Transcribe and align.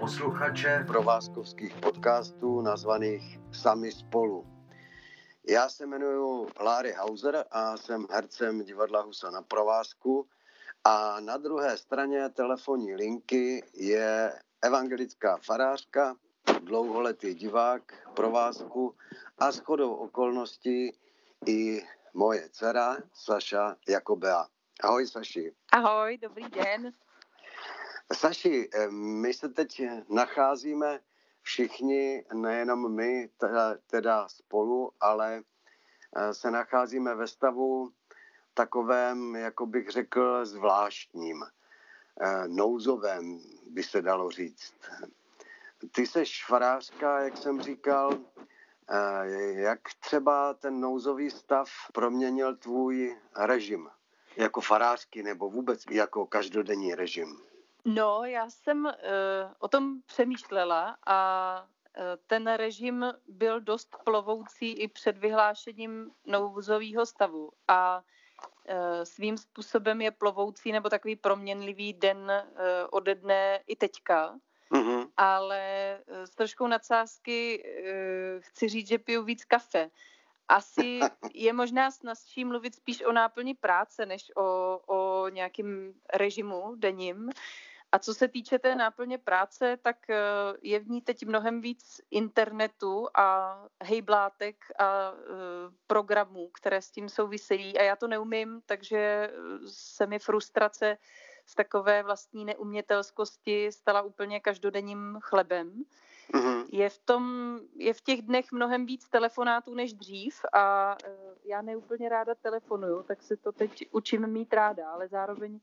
posluchače 0.00 0.84
provázkovských 0.86 1.74
podcastů 1.74 2.60
nazvaných 2.60 3.38
Sami 3.52 3.92
spolu. 3.92 4.46
Já 5.48 5.68
se 5.68 5.86
jmenuji 5.86 6.46
Larry 6.60 6.92
Hauser 6.92 7.44
a 7.50 7.76
jsem 7.76 8.06
hercem 8.10 8.64
divadla 8.64 9.02
Husa 9.02 9.30
na 9.30 9.42
provázku 9.42 10.28
a 10.84 11.20
na 11.20 11.36
druhé 11.36 11.76
straně 11.76 12.28
telefonní 12.28 12.94
linky 12.94 13.62
je 13.74 14.32
evangelická 14.62 15.38
farářka, 15.42 16.16
dlouholetý 16.62 17.34
divák 17.34 17.82
provázku 18.14 18.96
a 19.38 19.52
shodou 19.52 19.94
okolností 19.94 20.92
i 21.46 21.82
moje 22.14 22.48
dcera 22.48 22.96
Saša 23.12 23.76
Jakobea. 23.88 24.46
Ahoj 24.82 25.06
Saši. 25.06 25.52
Ahoj, 25.72 26.18
dobrý 26.18 26.44
den. 26.50 26.92
Saši, 28.12 28.68
eh, 28.74 28.90
my 28.90 29.34
se 29.34 29.48
teď 29.48 29.82
nacházíme 30.08 31.00
všichni, 31.42 32.24
nejenom 32.34 32.94
my, 32.94 33.28
teda, 33.36 33.74
teda 33.86 34.28
spolu, 34.28 34.92
ale 35.00 35.42
eh, 36.16 36.34
se 36.34 36.50
nacházíme 36.50 37.14
ve 37.14 37.26
stavu 37.26 37.92
takovém, 38.54 39.36
jako 39.36 39.66
bych 39.66 39.88
řekl, 39.88 40.46
zvláštním, 40.46 41.44
eh, 42.20 42.48
nouzovém, 42.48 43.40
by 43.66 43.82
se 43.82 44.02
dalo 44.02 44.30
říct. 44.30 44.74
Ty 45.92 46.06
seš 46.06 46.44
farářka, 46.46 47.20
jak 47.20 47.36
jsem 47.36 47.60
říkal, 47.60 48.18
jak 49.54 49.80
třeba 50.00 50.54
ten 50.54 50.80
nouzový 50.80 51.30
stav 51.30 51.68
proměnil 51.92 52.56
tvůj 52.56 53.16
režim? 53.36 53.88
Jako 54.36 54.60
farářky 54.60 55.22
nebo 55.22 55.50
vůbec 55.50 55.84
jako 55.90 56.26
každodenní 56.26 56.94
režim? 56.94 57.40
No, 57.84 58.24
já 58.24 58.50
jsem 58.50 58.84
uh, 58.84 58.92
o 59.58 59.68
tom 59.68 60.02
přemýšlela 60.06 60.96
a 61.06 61.62
uh, 61.62 62.04
ten 62.26 62.52
režim 62.52 63.04
byl 63.28 63.60
dost 63.60 63.96
plovoucí 64.04 64.72
i 64.72 64.88
před 64.88 65.18
vyhlášením 65.18 66.10
nouzového 66.26 67.06
stavu 67.06 67.50
a 67.68 67.98
uh, 67.98 68.74
svým 69.04 69.38
způsobem 69.38 70.00
je 70.00 70.10
plovoucí 70.10 70.72
nebo 70.72 70.88
takový 70.88 71.16
proměnlivý 71.16 71.92
den 71.92 72.18
uh, 72.18 72.58
ode 72.90 73.14
dne 73.14 73.60
i 73.66 73.76
teďka. 73.76 74.38
Mm-hmm. 74.72 75.08
Ale 75.16 75.98
s 76.06 76.30
troškou 76.30 76.66
nadsázky 76.66 77.64
uh, 77.64 78.40
chci 78.40 78.68
říct, 78.68 78.88
že 78.88 78.98
piju 78.98 79.24
víc 79.24 79.44
kafe. 79.44 79.90
Asi 80.48 81.00
je 81.34 81.52
možná 81.52 81.90
snazší 81.90 82.44
mluvit 82.44 82.74
spíš 82.74 83.02
o 83.02 83.12
náplni 83.12 83.54
práce, 83.54 84.06
než 84.06 84.32
o, 84.36 84.78
o 84.86 85.28
nějakým 85.28 85.94
režimu 86.14 86.74
denním. 86.76 87.30
A 87.92 87.98
co 87.98 88.14
se 88.14 88.28
týče 88.28 88.58
té 88.58 88.74
náplně 88.74 89.18
práce, 89.18 89.76
tak 89.82 90.10
eh, 90.10 90.16
je 90.62 90.80
v 90.80 90.88
ní 90.88 91.00
teď 91.00 91.26
mnohem 91.26 91.60
víc 91.60 92.00
internetu 92.10 93.08
a 93.14 93.58
hejblátek 93.82 94.56
a 94.78 95.12
eh, 95.12 95.26
programů, 95.86 96.48
které 96.48 96.82
s 96.82 96.90
tím 96.90 97.08
souvisejí 97.08 97.78
a 97.78 97.82
já 97.82 97.96
to 97.96 98.08
neumím, 98.08 98.62
takže 98.66 98.98
eh, 98.98 99.30
se 99.66 100.06
mi 100.06 100.18
frustrace 100.18 100.96
z 101.46 101.54
takové 101.54 102.02
vlastní 102.02 102.44
neumětelskosti 102.44 103.72
stala 103.72 104.02
úplně 104.02 104.40
každodenním 104.40 105.18
chlebem. 105.22 105.84
Mm-hmm. 106.34 106.64
Je, 106.72 106.90
v 106.90 106.98
tom, 106.98 107.56
je 107.76 107.94
v 107.94 108.00
těch 108.00 108.22
dnech 108.22 108.52
mnohem 108.52 108.86
víc 108.86 109.08
telefonátů 109.08 109.74
než 109.74 109.92
dřív 109.92 110.40
a 110.52 110.96
já 111.44 111.62
neúplně 111.62 112.08
ráda 112.08 112.34
telefonuju, 112.34 113.02
tak 113.02 113.22
se 113.22 113.36
to 113.36 113.52
teď 113.52 113.88
učím 113.90 114.26
mít 114.26 114.52
ráda, 114.52 114.90
ale 114.90 115.08
zároveň 115.08 115.60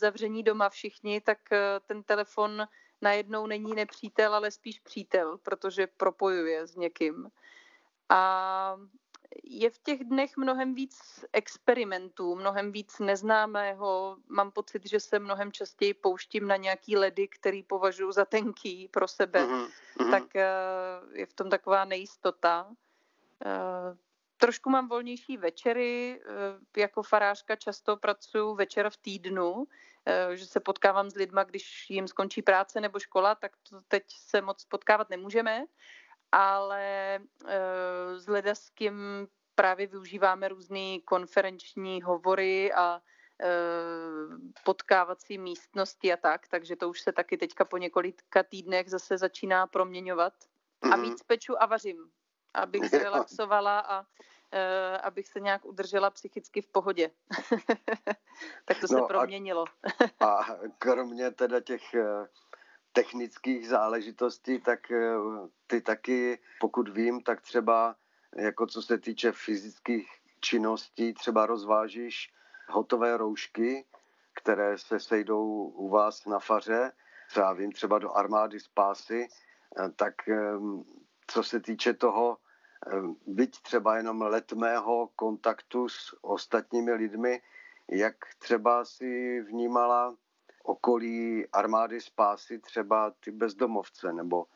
zavření 0.00 0.42
doma 0.42 0.68
všichni, 0.68 1.20
tak 1.20 1.38
eh, 1.52 1.80
ten 1.86 2.02
telefon 2.02 2.66
najednou 3.02 3.46
není 3.46 3.74
nepřítel, 3.74 4.34
ale 4.34 4.50
spíš 4.50 4.80
přítel, 4.80 5.38
protože 5.38 5.86
propojuje 5.86 6.66
s 6.66 6.76
někým. 6.76 7.30
A 8.08 8.76
je 9.44 9.70
v 9.70 9.78
těch 9.78 10.04
dnech 10.04 10.36
mnohem 10.36 10.74
víc 10.74 11.24
experimentů, 11.32 12.36
mnohem 12.36 12.72
víc 12.72 12.98
neznámého. 12.98 14.16
Mám 14.28 14.52
pocit, 14.52 14.88
že 14.88 15.00
se 15.00 15.18
mnohem 15.18 15.52
častěji 15.52 15.94
pouštím 15.94 16.48
na 16.48 16.56
nějaký 16.56 16.96
ledy, 16.96 17.28
který 17.28 17.62
považuji 17.62 18.12
za 18.12 18.24
tenký 18.24 18.88
pro 18.88 19.08
sebe. 19.08 19.46
Mm-hmm. 19.46 20.10
Tak 20.10 20.36
eh, 20.36 20.46
je 21.12 21.26
v 21.26 21.32
tom 21.32 21.50
taková 21.50 21.84
nejistota. 21.84 22.70
Eh, 24.36 24.46
trošku 24.46 24.70
mám 24.70 24.88
volnější 24.88 25.36
večery. 25.36 26.20
Jako 26.76 27.02
farářka 27.02 27.56
často 27.56 27.96
pracuji 27.96 28.54
večer 28.54 28.90
v 28.90 28.96
týdnu, 28.96 29.66
Eh, 30.06 30.36
že 30.36 30.46
se 30.46 30.60
potkávám 30.60 31.10
s 31.10 31.14
lidma, 31.14 31.44
když 31.44 31.90
jim 31.90 32.08
skončí 32.08 32.42
práce 32.42 32.80
nebo 32.80 32.98
škola, 32.98 33.34
tak 33.34 33.52
to 33.70 33.80
teď 33.88 34.02
se 34.08 34.40
moc 34.40 34.64
potkávat 34.64 35.10
nemůžeme, 35.10 35.64
ale 36.32 37.14
eh, 37.46 38.18
s 38.18 38.28
Ledaským 38.28 39.28
právě 39.54 39.86
využíváme 39.86 40.48
různé 40.48 40.98
konferenční 41.04 42.02
hovory 42.02 42.72
a 42.72 43.02
eh, 43.42 43.46
potkávací 44.64 45.38
místnosti 45.38 46.12
a 46.12 46.16
tak, 46.16 46.48
takže 46.48 46.76
to 46.76 46.88
už 46.88 47.00
se 47.00 47.12
taky 47.12 47.36
teďka 47.36 47.64
po 47.64 47.78
několika 47.78 48.42
týdnech 48.42 48.90
zase 48.90 49.18
začíná 49.18 49.66
proměňovat. 49.66 50.34
A 50.82 50.96
mhm. 50.96 51.02
víc 51.02 51.22
peču 51.22 51.62
a 51.62 51.66
vařím, 51.66 52.10
abych 52.56 52.82
zrelaxovala 52.90 53.78
a 53.80 54.00
uh, 54.00 54.06
abych 55.02 55.28
se 55.28 55.40
nějak 55.40 55.64
udržela 55.64 56.10
psychicky 56.10 56.60
v 56.60 56.68
pohodě. 56.68 57.10
tak 58.64 58.80
to 58.80 58.88
se 58.88 58.96
no 58.96 59.06
proměnilo. 59.06 59.64
a, 60.20 60.26
a 60.26 60.58
kromě 60.78 61.30
teda 61.30 61.60
těch 61.60 61.82
uh, 61.94 62.26
technických 62.92 63.68
záležitostí, 63.68 64.60
tak 64.60 64.80
uh, 64.90 65.48
ty 65.66 65.80
taky, 65.80 66.38
pokud 66.60 66.88
vím, 66.88 67.22
tak 67.22 67.40
třeba 67.40 67.96
jako 68.36 68.66
co 68.66 68.82
se 68.82 68.98
týče 68.98 69.32
fyzických 69.32 70.08
činností, 70.40 71.14
třeba 71.14 71.46
rozvážíš 71.46 72.32
hotové 72.68 73.16
roušky, 73.16 73.84
které 74.34 74.78
se 74.78 75.00
sejdou 75.00 75.44
u 75.64 75.88
vás 75.88 76.26
na 76.26 76.38
faře, 76.38 76.92
třeba 77.28 77.52
vím 77.52 77.72
třeba 77.72 77.98
do 77.98 78.12
armády 78.12 78.60
spásy, 78.60 79.28
tak 79.96 80.14
co 81.26 81.42
se 81.42 81.60
týče 81.60 81.94
toho 81.94 82.38
byť 83.26 83.62
třeba 83.62 83.96
jenom 83.96 84.22
letmého 84.22 85.10
kontaktu 85.16 85.88
s 85.88 86.16
ostatními 86.22 86.92
lidmi, 86.92 87.42
jak 87.90 88.16
třeba 88.38 88.84
si 88.84 89.40
vnímala 89.40 90.16
okolí 90.62 91.46
armády 91.52 92.00
spásy 92.00 92.58
třeba 92.58 93.12
ty 93.20 93.30
bezdomovce, 93.30 94.12
nebo 94.12 94.46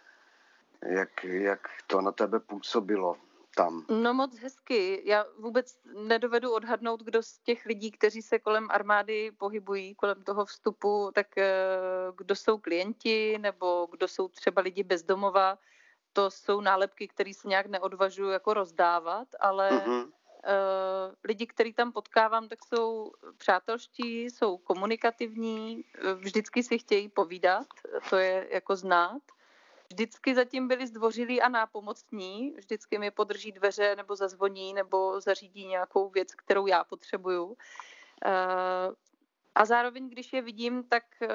jak, 0.86 1.24
jak 1.24 1.68
to 1.86 2.00
na 2.00 2.12
tebe 2.12 2.40
působilo 2.40 3.16
tam? 3.56 3.84
No 4.02 4.14
moc 4.14 4.38
hezky. 4.38 5.02
Já 5.04 5.24
vůbec 5.38 5.78
nedovedu 6.02 6.52
odhadnout, 6.52 7.02
kdo 7.02 7.22
z 7.22 7.38
těch 7.38 7.66
lidí, 7.66 7.90
kteří 7.90 8.22
se 8.22 8.38
kolem 8.38 8.68
armády 8.70 9.30
pohybují, 9.38 9.94
kolem 9.94 10.22
toho 10.22 10.44
vstupu, 10.44 11.10
tak 11.14 11.38
eh, 11.38 11.52
kdo 12.16 12.34
jsou 12.34 12.58
klienti, 12.58 13.38
nebo 13.38 13.88
kdo 13.90 14.08
jsou 14.08 14.28
třeba 14.28 14.62
lidi 14.62 14.82
bezdomova 14.82 15.58
to 16.12 16.30
jsou 16.30 16.60
nálepky, 16.60 17.08
které 17.08 17.34
se 17.34 17.48
nějak 17.48 17.66
neodvažuji 17.66 18.30
jako 18.30 18.54
rozdávat, 18.54 19.28
ale 19.40 19.70
mm-hmm. 19.70 20.04
uh, 20.04 20.10
lidi, 21.24 21.46
který 21.46 21.74
tam 21.74 21.92
potkávám, 21.92 22.48
tak 22.48 22.58
jsou 22.64 23.12
přátelští, 23.36 24.24
jsou 24.24 24.58
komunikativní, 24.58 25.84
vždycky 26.14 26.62
si 26.62 26.78
chtějí 26.78 27.08
povídat, 27.08 27.66
to 28.10 28.16
je 28.16 28.48
jako 28.50 28.76
znát. 28.76 29.22
Vždycky 29.92 30.34
zatím 30.34 30.68
byli 30.68 30.86
zdvořilí 30.86 31.42
a 31.42 31.48
nápomocní, 31.48 32.54
vždycky 32.58 32.98
mi 32.98 33.10
podrží 33.10 33.52
dveře 33.52 33.96
nebo 33.96 34.16
zazvoní 34.16 34.74
nebo 34.74 35.20
zařídí 35.20 35.66
nějakou 35.66 36.08
věc, 36.08 36.34
kterou 36.34 36.66
já 36.66 36.84
potřebuju. 36.84 37.44
Uh, 37.44 37.56
a 39.54 39.64
zároveň, 39.64 40.08
když 40.08 40.32
je 40.32 40.42
vidím, 40.42 40.84
tak 40.84 41.02
uh, 41.22 41.28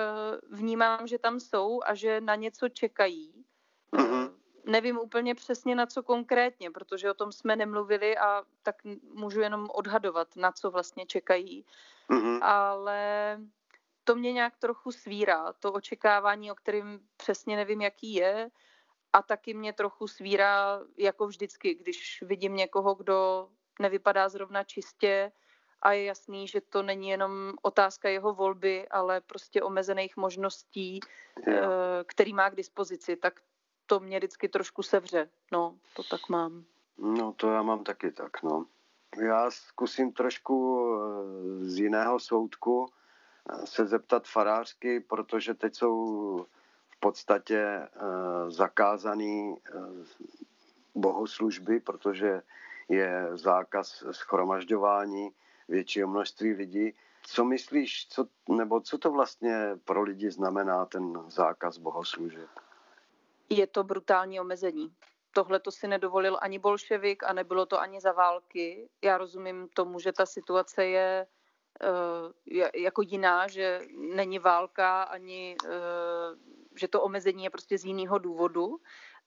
vnímám, 0.58 1.08
že 1.08 1.18
tam 1.18 1.40
jsou 1.40 1.80
a 1.86 1.96
že 1.96 2.22
na 2.22 2.36
něco 2.36 2.70
čekají. 2.70 3.46
Mm-hmm 3.94 4.35
nevím 4.66 4.98
úplně 4.98 5.36
přesně 5.36 5.76
na 5.76 5.86
co 5.86 6.04
konkrétně, 6.04 6.72
protože 6.72 7.12
o 7.12 7.14
tom 7.14 7.32
jsme 7.32 7.56
nemluvili 7.56 8.18
a 8.18 8.44
tak 8.64 8.76
můžu 9.14 9.42
jenom 9.42 9.68
odhadovat, 9.74 10.36
na 10.36 10.52
co 10.52 10.72
vlastně 10.72 11.06
čekají. 11.06 11.66
Mm-hmm. 12.10 12.40
Ale 12.42 13.40
to 14.04 14.16
mě 14.16 14.34
nějak 14.34 14.58
trochu 14.58 14.92
svírá, 14.92 15.54
to 15.54 15.74
očekávání, 15.74 16.52
o 16.52 16.56
kterém 16.56 17.00
přesně 17.18 17.56
nevím, 17.56 17.82
jaký 17.82 18.14
je. 18.14 18.50
A 19.14 19.22
taky 19.22 19.54
mě 19.54 19.74
trochu 19.74 20.08
svírá, 20.08 20.82
jako 20.98 21.28
vždycky, 21.28 21.76
když 21.76 22.22
vidím 22.22 22.56
někoho, 22.56 22.96
kdo 22.96 23.50
nevypadá 23.80 24.30
zrovna 24.30 24.64
čistě 24.64 25.32
a 25.82 25.92
je 25.92 26.04
jasný, 26.04 26.48
že 26.48 26.62
to 26.62 26.84
není 26.84 27.10
jenom 27.10 27.54
otázka 27.62 28.10
jeho 28.10 28.34
volby, 28.34 28.88
ale 28.88 29.22
prostě 29.22 29.64
omezených 29.64 30.18
možností, 30.18 31.00
yeah. 31.48 31.70
který 32.06 32.34
má 32.34 32.50
k 32.50 32.56
dispozici, 32.56 33.16
tak 33.16 33.42
to 33.86 34.00
mě 34.00 34.18
vždycky 34.18 34.50
trošku 34.50 34.84
sevře. 34.84 35.30
No, 35.52 35.76
to 35.96 36.04
tak 36.04 36.30
mám. 36.30 36.64
No, 36.98 37.34
to 37.34 37.52
já 37.52 37.62
mám 37.62 37.84
taky 37.84 38.12
tak, 38.12 38.44
no. 38.44 38.66
Já 39.18 39.52
zkusím 39.52 40.12
trošku 40.12 40.88
eh, 40.88 41.66
z 41.66 41.80
jiného 41.80 42.20
soudku 42.20 42.90
eh, 43.50 43.66
se 43.68 43.86
zeptat 43.86 44.28
farářky, 44.28 45.00
protože 45.00 45.54
teď 45.54 45.76
jsou 45.76 46.46
v 46.90 47.00
podstatě 47.00 47.88
zakázaný 48.48 49.56
bohoslužby, 50.96 51.80
protože 51.80 52.42
je 52.90 53.30
zákaz 53.32 54.04
schromažďování 54.12 55.30
většího 55.68 56.08
množství 56.08 56.54
lidí. 56.54 56.94
Co 57.24 57.46
myslíš, 57.46 58.08
co, 58.10 58.28
nebo 58.50 58.82
co 58.82 58.98
to 58.98 59.12
vlastně 59.12 59.70
pro 59.86 60.02
lidi 60.04 60.32
znamená 60.32 60.86
ten 60.86 61.24
zákaz 61.28 61.78
bohoslužeb? 61.78 62.50
Je 63.50 63.68
to 63.68 63.84
brutální 63.84 64.40
omezení. 64.40 64.96
Tohle 65.32 65.60
to 65.60 65.72
si 65.72 65.88
nedovolil 65.88 66.38
ani 66.42 66.60
bolševik 66.60 67.24
a 67.24 67.34
nebylo 67.34 67.66
to 67.66 67.80
ani 67.80 68.02
za 68.02 68.12
války. 68.12 68.90
Já 69.04 69.18
rozumím 69.18 69.70
tomu, 69.74 70.00
že 70.00 70.12
ta 70.12 70.26
situace 70.26 70.86
je 70.86 71.28
uh, 71.84 72.62
jako 72.76 73.02
jiná, 73.02 73.48
že 73.48 73.82
není 73.98 74.40
válka, 74.40 75.04
ani 75.04 75.56
uh, 75.66 75.72
že 76.76 76.88
to 76.88 77.02
omezení 77.02 77.44
je 77.44 77.50
prostě 77.50 77.78
z 77.78 77.86
jiného 77.86 78.18
důvodu. 78.18 78.78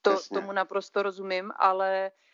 To, 0.02 0.16
tomu 0.32 0.52
naprosto 0.52 1.02
rozumím, 1.02 1.52
ale 1.56 2.10
Eh, 2.10 2.27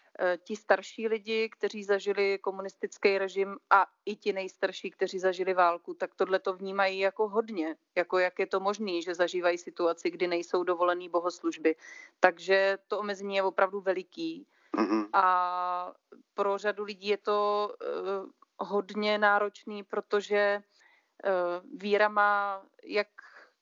ti 0.45 0.57
starší 0.57 1.09
lidi, 1.09 1.49
kteří 1.49 1.85
zažili 1.85 2.39
komunistický 2.39 3.19
režim 3.19 3.57
a 3.71 3.87
i 4.05 4.17
ti 4.17 4.33
nejstarší, 4.33 4.91
kteří 4.91 5.19
zažili 5.19 5.55
válku, 5.55 5.95
tak 5.95 6.15
tohle 6.15 6.39
to 6.39 6.53
vnímají 6.53 6.99
jako 6.99 7.29
hodně, 7.29 7.77
jako 7.95 8.19
jak 8.19 8.39
je 8.39 8.47
to 8.47 8.61
možné, 8.61 9.03
že 9.03 9.15
zažívají 9.15 9.59
situaci, 9.59 10.11
kdy 10.11 10.27
nejsou 10.27 10.63
dovolený 10.63 11.09
bohoslužby. 11.09 11.77
Takže 12.21 12.79
to 12.87 12.99
omezení 12.99 13.37
je 13.37 13.43
opravdu 13.43 13.81
veliký 13.81 14.47
mm-hmm. 14.77 15.09
a 15.13 15.93
pro 16.35 16.59
řadu 16.59 16.85
lidí 16.85 17.09
je 17.09 17.19
to 17.19 17.71
uh, 17.71 18.31
hodně 18.69 19.19
náročný, 19.19 19.83
protože 19.83 20.63
uh, 20.63 21.81
víra 21.81 22.09
má 22.09 22.63
jak 22.85 23.09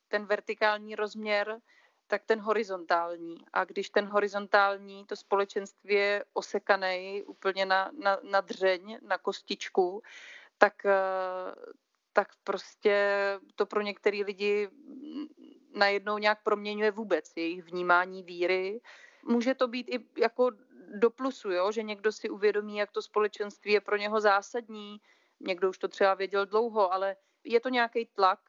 ten 0.07 0.25
vertikální 0.25 0.95
rozměr, 0.95 1.61
tak 2.13 2.23
ten 2.25 2.39
horizontální. 2.39 3.37
A 3.53 3.65
když 3.65 3.89
ten 3.89 4.05
horizontální, 4.05 5.05
to 5.05 5.15
společenství 5.15 5.93
je 5.93 6.25
osekaný 6.33 7.23
úplně 7.23 7.65
na, 7.65 7.91
na, 8.03 8.19
na 8.23 8.41
dřeň, 8.41 8.97
na 9.01 9.17
kostičku, 9.17 10.03
tak, 10.57 10.85
eh, 10.85 11.55
tak 12.13 12.27
prostě 12.43 12.95
to 13.55 13.65
pro 13.65 13.81
některé 13.81 14.17
lidi 14.25 14.69
najednou 15.75 16.17
nějak 16.17 16.43
proměňuje 16.43 16.91
vůbec 16.91 17.31
jejich 17.35 17.63
vnímání 17.63 18.23
víry. 18.23 18.81
Může 19.25 19.55
to 19.55 19.67
být 19.67 19.87
i 19.89 20.05
jako 20.17 20.51
do 20.95 21.09
plusu, 21.09 21.51
jo? 21.51 21.71
že 21.71 21.83
někdo 21.83 22.11
si 22.11 22.29
uvědomí, 22.29 22.77
jak 22.77 22.91
to 22.91 23.01
společenství 23.01 23.71
je 23.71 23.81
pro 23.81 23.97
něho 23.97 24.21
zásadní, 24.21 25.01
někdo 25.39 25.69
už 25.69 25.77
to 25.77 25.87
třeba 25.87 26.13
věděl 26.13 26.45
dlouho, 26.45 26.93
ale 26.93 27.15
je 27.43 27.59
to 27.59 27.69
nějaký 27.69 28.05
tlak, 28.05 28.39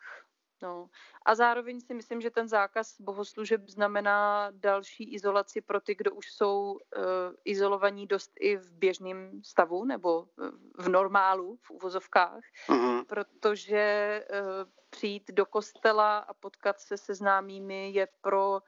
No. 0.65 0.89
A 1.27 1.35
zároveň 1.35 1.81
si 1.81 1.95
myslím, 1.95 2.21
že 2.21 2.31
ten 2.31 2.49
zákaz 2.49 3.01
bohoslužeb 3.01 3.69
znamená 3.69 4.49
další 4.51 5.15
izolaci 5.15 5.61
pro 5.61 5.81
ty, 5.81 5.95
kdo 5.95 6.13
už 6.13 6.33
jsou 6.33 6.73
uh, 6.73 6.81
izolovaní 7.45 8.07
dost 8.07 8.33
i 8.41 8.57
v 8.57 8.73
běžném 8.73 9.41
stavu 9.45 9.85
nebo 9.85 10.27
v 10.79 10.89
normálu, 10.89 11.59
v 11.63 11.71
uvozovkách, 11.71 12.41
mm-hmm. 12.69 13.05
protože 13.05 14.25
uh, 14.31 14.39
přijít 14.91 15.31
do 15.31 15.47
kostela 15.47 16.19
a 16.19 16.35
potkat 16.35 16.81
se 16.81 16.97
se 16.97 17.15
známými 17.15 17.91
je 17.91 18.09
pro 18.21 18.61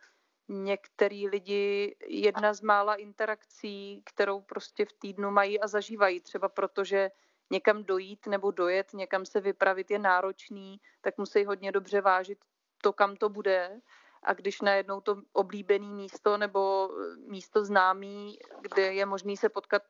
některý 0.48 1.28
lidi 1.28 1.96
jedna 2.06 2.54
z 2.54 2.60
mála 2.60 2.94
interakcí, 2.94 4.02
kterou 4.04 4.40
prostě 4.40 4.84
v 4.84 4.92
týdnu 4.92 5.30
mají 5.30 5.60
a 5.60 5.66
zažívají, 5.66 6.20
třeba 6.20 6.48
protože 6.48 7.10
někam 7.50 7.84
dojít 7.84 8.26
nebo 8.26 8.50
dojet, 8.50 8.92
někam 8.94 9.26
se 9.26 9.40
vypravit 9.40 9.90
je 9.90 9.98
náročný, 9.98 10.80
tak 11.00 11.18
musí 11.18 11.44
hodně 11.44 11.72
dobře 11.72 12.00
vážit 12.00 12.38
to, 12.82 12.92
kam 12.92 13.16
to 13.16 13.28
bude. 13.28 13.80
A 14.22 14.32
když 14.34 14.60
najednou 14.60 15.00
to 15.00 15.22
oblíbené 15.32 15.86
místo 15.86 16.36
nebo 16.36 16.90
místo 17.26 17.64
známý, 17.64 18.38
kde 18.60 18.94
je 18.94 19.06
možný 19.06 19.36
se 19.36 19.48
potkat 19.48 19.82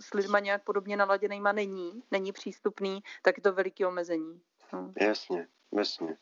s 0.00 0.14
lidma 0.14 0.38
nějak 0.38 0.64
podobně 0.64 0.96
naladěnýma, 0.96 1.52
není, 1.52 2.02
není 2.10 2.32
přístupný, 2.32 3.00
tak 3.22 3.36
je 3.36 3.42
to 3.42 3.52
veliký 3.52 3.84
omezení. 3.84 4.40
No. 4.72 4.92
Jasně, 5.00 5.48
jasně. 5.72 6.16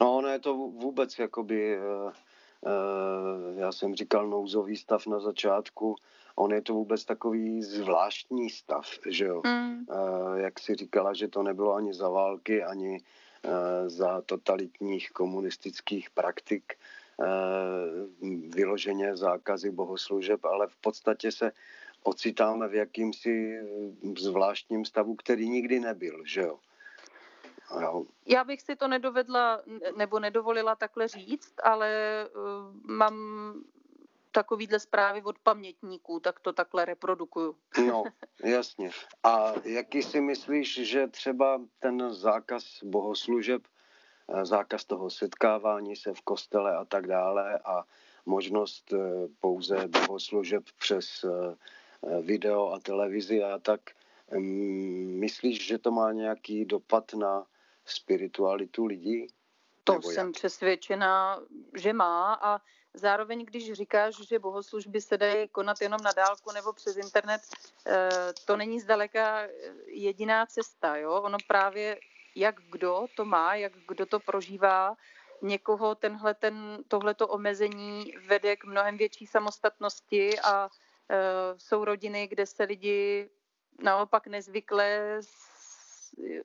No 0.00 0.16
ono 0.16 0.28
je 0.28 0.38
to 0.38 0.54
vůbec 0.54 1.18
jakoby, 1.18 1.78
uh, 1.78 1.84
uh, 2.04 3.58
já 3.58 3.72
jsem 3.72 3.94
říkal 3.94 4.28
nouzový 4.28 4.76
stav 4.76 5.06
na 5.06 5.20
začátku, 5.20 5.96
on 6.34 6.52
je 6.52 6.62
to 6.62 6.74
vůbec 6.74 7.04
takový 7.04 7.62
zvláštní 7.62 8.50
stav, 8.50 8.86
že 9.06 9.24
jo. 9.24 9.42
Mm. 9.46 9.86
Jak 10.34 10.60
si 10.60 10.74
říkala, 10.74 11.14
že 11.14 11.28
to 11.28 11.42
nebylo 11.42 11.74
ani 11.74 11.94
za 11.94 12.08
války, 12.08 12.64
ani 12.64 12.96
e, 12.96 13.88
za 13.88 14.20
totalitních 14.20 15.10
komunistických 15.10 16.10
praktik, 16.10 16.72
e, 16.72 16.76
vyloženě 18.48 19.16
zákazy 19.16 19.70
bohoslužeb, 19.70 20.44
ale 20.44 20.66
v 20.66 20.76
podstatě 20.76 21.32
se 21.32 21.52
ocitáme 22.02 22.68
v 22.68 22.74
jakýmsi 22.74 23.60
zvláštním 24.18 24.84
stavu, 24.84 25.14
který 25.14 25.48
nikdy 25.48 25.80
nebyl, 25.80 26.22
že 26.24 26.40
jo. 26.40 26.58
Já 28.26 28.44
bych 28.44 28.60
si 28.60 28.76
to 28.76 28.88
nedovedla 28.88 29.62
nebo 29.96 30.20
nedovolila 30.20 30.74
takhle 30.74 31.08
říct, 31.08 31.54
ale 31.62 31.90
mám 32.84 33.14
takovýhle 34.32 34.80
zprávy 34.80 35.22
od 35.22 35.38
pamětníků, 35.38 36.20
tak 36.20 36.40
to 36.40 36.52
takhle 36.52 36.84
reprodukuju. 36.84 37.56
No, 37.86 38.04
jasně. 38.44 38.90
A 39.22 39.52
jaký 39.64 40.02
si 40.02 40.20
myslíš, 40.20 40.86
že 40.88 41.08
třeba 41.08 41.60
ten 41.78 42.14
zákaz 42.14 42.64
bohoslužeb, 42.84 43.62
eh, 44.28 44.44
zákaz 44.44 44.84
toho 44.84 45.10
setkávání 45.10 45.96
se 45.96 46.14
v 46.14 46.20
kostele 46.20 46.76
a 46.76 46.84
tak 46.84 47.06
dále 47.06 47.58
a 47.58 47.84
možnost 48.26 48.92
eh, 48.92 48.98
pouze 49.40 49.88
bohoslužeb 49.88 50.64
přes 50.78 51.24
eh, 51.24 51.56
video 52.22 52.72
a 52.72 52.80
televizi 52.80 53.42
a 53.42 53.58
tak, 53.58 53.80
mm, 54.30 55.18
myslíš, 55.20 55.66
že 55.66 55.78
to 55.78 55.90
má 55.90 56.12
nějaký 56.12 56.64
dopad 56.64 57.14
na 57.14 57.46
spiritualitu 57.84 58.86
lidí? 58.86 59.26
To 59.84 59.92
Nebo 59.92 60.10
jsem 60.10 60.26
jak? 60.26 60.34
přesvědčená, 60.34 61.40
že 61.76 61.92
má 61.92 62.34
a 62.34 62.60
Zároveň, 62.94 63.44
když 63.44 63.72
říkáš, 63.72 64.16
že 64.28 64.38
bohoslužby 64.38 65.00
se 65.00 65.18
dají 65.18 65.48
konat 65.48 65.80
jenom 65.80 66.00
na 66.02 66.12
dálku 66.12 66.52
nebo 66.52 66.72
přes 66.72 66.96
internet, 66.96 67.40
eh, 67.86 68.08
to 68.44 68.56
není 68.56 68.80
zdaleka 68.80 69.42
jediná 69.86 70.46
cesta. 70.46 70.96
Jo? 70.96 71.12
Ono 71.12 71.38
právě, 71.48 71.98
jak 72.34 72.54
kdo 72.70 73.06
to 73.16 73.24
má, 73.24 73.54
jak 73.54 73.72
kdo 73.88 74.06
to 74.06 74.20
prožívá, 74.20 74.96
někoho 75.42 75.94
tenhle, 75.94 76.34
ten, 76.34 76.84
tohleto 76.88 77.28
omezení 77.28 78.14
vede 78.26 78.56
k 78.56 78.64
mnohem 78.64 78.96
větší 78.96 79.26
samostatnosti 79.26 80.40
a 80.40 80.68
e, 81.10 81.18
jsou 81.58 81.84
rodiny, 81.84 82.28
kde 82.28 82.46
se 82.46 82.64
lidi 82.64 83.30
naopak 83.82 84.26
nezvykle 84.26 85.18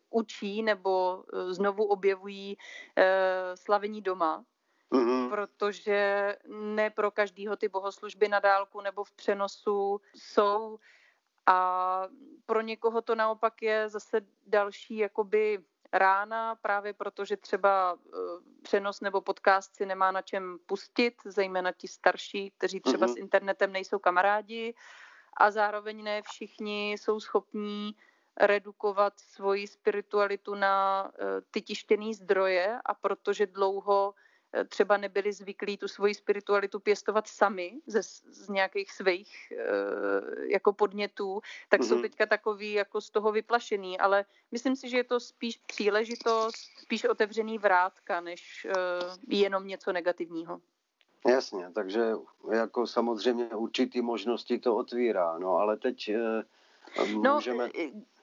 učí 0.10 0.64
nebo 0.64 1.24
eh, 1.34 1.54
znovu 1.54 1.84
objevují 1.84 2.58
slavení 3.56 4.02
doma 4.02 4.46
mm-hmm. 4.92 5.30
protože 5.30 6.36
ne 6.48 6.90
pro 6.90 7.12
každýho 7.12 7.56
ty 7.56 7.68
bohoslužby 7.68 8.28
na 8.28 8.40
dálku 8.40 8.82
nebo 8.82 9.04
v 9.04 9.12
přenosu 9.12 10.02
jsou 10.16 10.80
a 11.46 12.04
pro 12.46 12.62
někoho 12.62 13.02
to 13.02 13.16
naopak 13.16 13.62
je 13.62 13.90
zase 13.90 14.22
další 14.46 14.98
jakoby 14.98 15.64
rána, 15.94 16.56
právě 16.56 16.94
protože 16.94 17.38
třeba 17.38 17.98
eh, 17.98 18.18
přenos 18.62 19.02
nebo 19.02 19.22
podcast 19.22 19.76
si 19.76 19.86
nemá 19.86 20.12
na 20.12 20.22
čem 20.22 20.58
pustit, 20.66 21.14
zejména 21.26 21.72
ti 21.72 21.88
starší, 21.88 22.52
kteří 22.58 22.80
třeba 22.80 23.08
mm-hmm. 23.08 23.14
s 23.14 23.18
internetem 23.18 23.72
nejsou 23.72 24.00
kamarádi 24.00 24.74
a 25.38 25.52
zároveň 25.52 26.04
ne 26.04 26.22
všichni 26.22 26.92
jsou 26.92 27.20
schopní 27.20 27.96
redukovat 28.38 29.20
svoji 29.20 29.68
spiritualitu 29.68 30.56
na 30.56 31.08
eh, 31.14 31.42
ty 31.52 31.62
tištěné 31.62 32.14
zdroje 32.14 32.80
a 32.86 32.94
protože 32.94 33.46
dlouho 33.46 34.14
třeba 34.70 34.98
nebyli 34.98 35.34
zvyklí 35.34 35.78
tu 35.78 35.88
svoji 35.88 36.14
spiritualitu 36.14 36.80
pěstovat 36.80 37.28
sami 37.28 37.74
ze, 37.88 38.04
z 38.04 38.50
nějakých 38.50 38.92
svých 38.92 39.52
e, 39.52 39.58
jako 40.52 40.74
podnětů, 40.74 41.42
tak 41.70 41.82
mm-hmm. 41.82 41.88
jsou 41.88 41.94
mhm. 41.94 42.02
teďka 42.02 42.26
takový 42.26 42.74
jako 42.74 43.02
z 43.02 43.10
toho 43.10 43.32
vyplašený, 43.32 44.00
ale 44.00 44.26
myslím 44.52 44.76
si, 44.76 44.90
že 44.90 44.98
je 44.98 45.04
to 45.04 45.20
spíš 45.20 45.58
příležitost, 45.58 46.56
spíš 46.78 47.06
otevřený 47.06 47.58
vrátka, 47.58 48.22
než 48.22 48.66
e, 48.66 48.72
jenom 49.36 49.68
něco 49.68 49.92
negativního. 49.92 50.62
Jasně, 51.28 51.72
takže 51.76 52.12
jako 52.52 52.88
samozřejmě 52.88 53.46
určitý 53.46 54.02
možnosti 54.02 54.60
to 54.60 54.76
otvírá, 54.76 55.38
no 55.40 55.56
ale 55.56 55.78
teď 55.78 56.10
e, 56.10 56.44
můžeme... 57.06 57.64
No, 57.64 57.72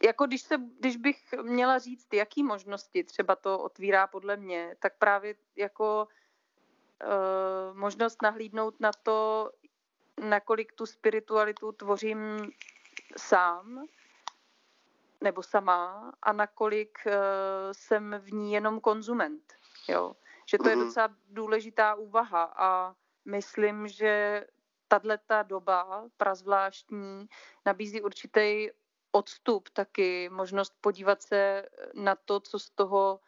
jako 0.05 0.27
když, 0.27 0.43
se, 0.43 0.57
když 0.81 0.97
bych 0.97 1.35
měla 1.43 1.79
říct, 1.79 2.15
jaký 2.15 2.43
možnosti 2.43 3.05
třeba 3.05 3.37
to 3.37 3.59
otvírá 3.59 4.07
podle 4.07 4.37
mě, 4.37 4.77
tak 4.79 4.99
právě 4.99 5.35
jako 5.57 6.09
uh, 7.05 7.79
možnost 7.79 8.23
nahlídnout 8.23 8.81
na 8.81 8.91
to, 9.03 9.51
nakolik 10.29 10.73
tu 10.73 10.87
spiritualitu 10.87 11.73
tvořím 11.73 12.51
sám 13.17 13.87
nebo 15.21 15.43
sama 15.43 16.13
a 16.23 16.33
nakolik 16.33 16.99
uh, 17.07 17.13
jsem 17.73 18.17
v 18.19 18.33
ní 18.33 18.53
jenom 18.53 18.81
konzument. 18.81 19.53
Jo. 19.89 20.17
Že 20.47 20.59
to 20.59 20.69
je 20.69 20.77
mhm. 20.77 20.85
docela 20.85 21.09
důležitá 21.29 21.95
úvaha 21.95 22.55
a 22.57 22.95
myslím, 23.25 23.89
že 23.89 24.45
tato 24.89 25.09
doba 25.43 26.05
prazvláštní 26.17 27.27
nabízí 27.67 28.03
určitý 28.03 28.69
odstup 29.13 29.69
taky, 29.69 30.29
možnost 30.29 30.75
podívat 30.81 31.23
se 31.23 31.69
na 31.95 32.15
to, 32.15 32.41
co 32.41 32.59
z 32.59 32.71
toho 32.71 33.21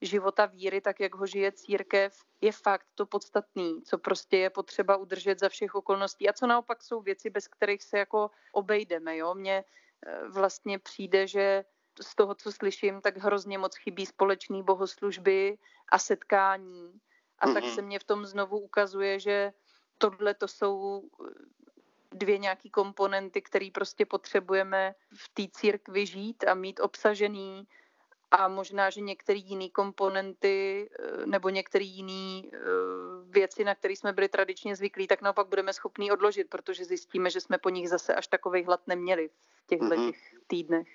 života 0.00 0.46
víry, 0.46 0.80
tak 0.80 1.00
jak 1.00 1.14
ho 1.14 1.26
žije 1.26 1.52
církev, 1.52 2.24
je 2.40 2.52
fakt 2.52 2.86
to 2.94 3.06
podstatný, 3.06 3.82
co 3.82 3.98
prostě 3.98 4.36
je 4.36 4.50
potřeba 4.50 4.96
udržet 4.96 5.38
za 5.40 5.48
všech 5.48 5.74
okolností 5.74 6.28
a 6.28 6.32
co 6.32 6.46
naopak 6.46 6.82
jsou 6.82 7.00
věci, 7.00 7.30
bez 7.30 7.48
kterých 7.48 7.82
se 7.82 7.98
jako 7.98 8.30
obejdeme. 8.52 9.16
Jo? 9.16 9.34
Mně 9.34 9.64
eh, 10.06 10.28
vlastně 10.28 10.78
přijde, 10.78 11.26
že 11.26 11.64
z 12.00 12.14
toho, 12.14 12.34
co 12.34 12.52
slyším, 12.52 13.00
tak 13.00 13.16
hrozně 13.16 13.58
moc 13.58 13.76
chybí 13.76 14.06
společný 14.06 14.62
bohoslužby 14.62 15.58
a 15.92 15.98
setkání. 15.98 17.00
A 17.38 17.46
mm-hmm. 17.46 17.54
tak 17.54 17.64
se 17.64 17.82
mně 17.82 17.98
v 17.98 18.04
tom 18.04 18.26
znovu 18.26 18.58
ukazuje, 18.58 19.20
že 19.20 19.52
tohle 19.98 20.34
to 20.34 20.48
jsou 20.48 21.02
eh, 21.04 21.32
dvě 22.12 22.38
nějaký 22.38 22.70
komponenty, 22.70 23.42
které 23.42 23.68
prostě 23.74 24.06
potřebujeme 24.06 24.94
v 25.16 25.28
té 25.28 25.42
církvi 25.52 26.06
žít 26.06 26.44
a 26.44 26.54
mít 26.54 26.80
obsažený 26.80 27.68
a 28.30 28.48
možná, 28.48 28.90
že 28.90 29.00
některé 29.00 29.38
jiné 29.38 29.68
komponenty 29.68 30.90
eh, 30.98 31.26
nebo 31.26 31.48
některé 31.48 31.84
jiné 31.84 32.48
eh, 32.52 32.58
věci, 33.28 33.64
na 33.64 33.74
které 33.74 33.96
jsme 33.96 34.12
byli 34.12 34.28
tradičně 34.28 34.76
zvyklí, 34.76 35.06
tak 35.06 35.22
naopak 35.22 35.48
budeme 35.48 35.72
schopní 35.72 36.12
odložit, 36.12 36.50
protože 36.50 36.84
zjistíme, 36.84 37.30
že 37.30 37.40
jsme 37.40 37.58
po 37.58 37.68
nich 37.68 37.88
zase 37.88 38.14
až 38.14 38.26
takový 38.26 38.64
hlad 38.64 38.80
neměli 38.86 39.28
v 39.28 39.66
těchto 39.66 39.84
mm-hmm. 39.84 40.06
těch 40.10 40.34
týdnech. 40.46 40.88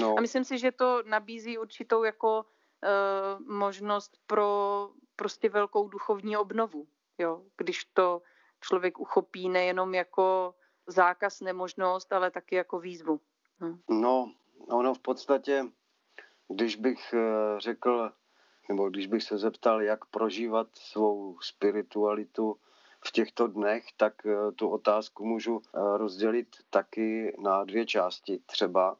No. 0.00 0.14
A 0.18 0.20
myslím 0.20 0.44
si, 0.44 0.58
že 0.58 0.72
to 0.72 1.02
nabízí 1.06 1.58
určitou 1.58 2.04
jako 2.04 2.44
uh, 2.44 3.46
možnost 3.46 4.18
pro 4.26 4.90
prostě 5.16 5.48
velkou 5.48 5.88
duchovní 5.88 6.36
obnovu, 6.36 6.86
jo? 7.18 7.42
když 7.56 7.84
to 7.84 8.22
člověk 8.60 8.98
uchopí 8.98 9.48
nejenom 9.48 9.94
jako 9.94 10.54
zákaz, 10.86 11.40
nemožnost, 11.40 12.12
ale 12.12 12.30
taky 12.30 12.54
jako 12.54 12.80
výzvu. 12.80 13.20
No, 13.60 13.78
no 13.88 14.32
ono 14.68 14.94
v 14.94 14.98
podstatě 14.98 15.64
když 16.48 16.76
bych 16.76 17.14
eh, 17.14 17.60
řekl, 17.60 18.12
nebo 18.68 18.90
když 18.90 19.06
bych 19.06 19.22
se 19.22 19.38
zeptal, 19.38 19.82
jak 19.82 20.04
prožívat 20.04 20.68
svou 20.72 21.38
spiritualitu 21.40 22.56
v 23.06 23.12
těchto 23.12 23.46
dnech, 23.46 23.84
tak 23.96 24.26
eh, 24.26 24.52
tu 24.52 24.68
otázku 24.68 25.26
můžu 25.26 25.60
eh, 25.62 25.78
rozdělit 25.98 26.56
taky 26.70 27.36
na 27.38 27.64
dvě 27.64 27.86
části 27.86 28.40
třeba. 28.46 28.96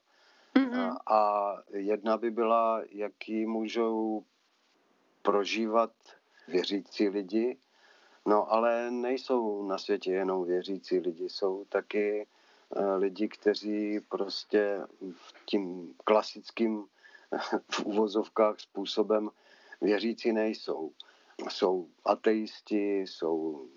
Mm-hmm. 0.54 0.96
A 1.06 1.52
jedna 1.72 2.16
by 2.16 2.30
byla, 2.30 2.82
jaký 2.90 3.46
můžou 3.46 4.24
prožívat 5.22 5.92
věřící 6.48 7.08
lidi. 7.08 7.58
No 8.28 8.52
ale 8.52 8.90
nejsou 8.90 9.62
na 9.62 9.78
světě 9.78 10.12
jenom 10.12 10.44
věřící 10.44 10.98
lidi, 10.98 11.28
jsou 11.28 11.64
taky 11.64 12.26
lidi, 12.96 13.28
kteří 13.28 14.00
prostě 14.00 14.80
tím 15.44 15.94
klasickým 16.04 16.84
v 17.70 17.80
uvozovkách 17.84 18.60
způsobem 18.60 19.30
věřící 19.80 20.32
nejsou. 20.32 20.92
Jsou 21.48 21.88
ateisti, 22.04 23.00
jsou 23.00 23.68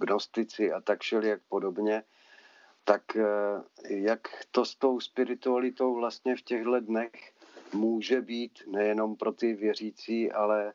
gnostici 0.00 0.72
a 0.72 0.80
tak 0.80 0.98
jak 1.22 1.40
podobně. 1.48 2.02
Tak 2.84 3.16
eh, 3.16 3.24
jak 3.88 4.28
to 4.50 4.64
s 4.64 4.74
tou 4.74 5.00
spiritualitou 5.00 5.94
vlastně 5.94 6.36
v 6.36 6.42
těchto 6.42 6.80
dnech 6.80 7.32
může 7.72 8.20
být 8.20 8.62
nejenom 8.66 9.16
pro 9.16 9.32
ty 9.32 9.54
věřící, 9.54 10.32
ale, 10.32 10.72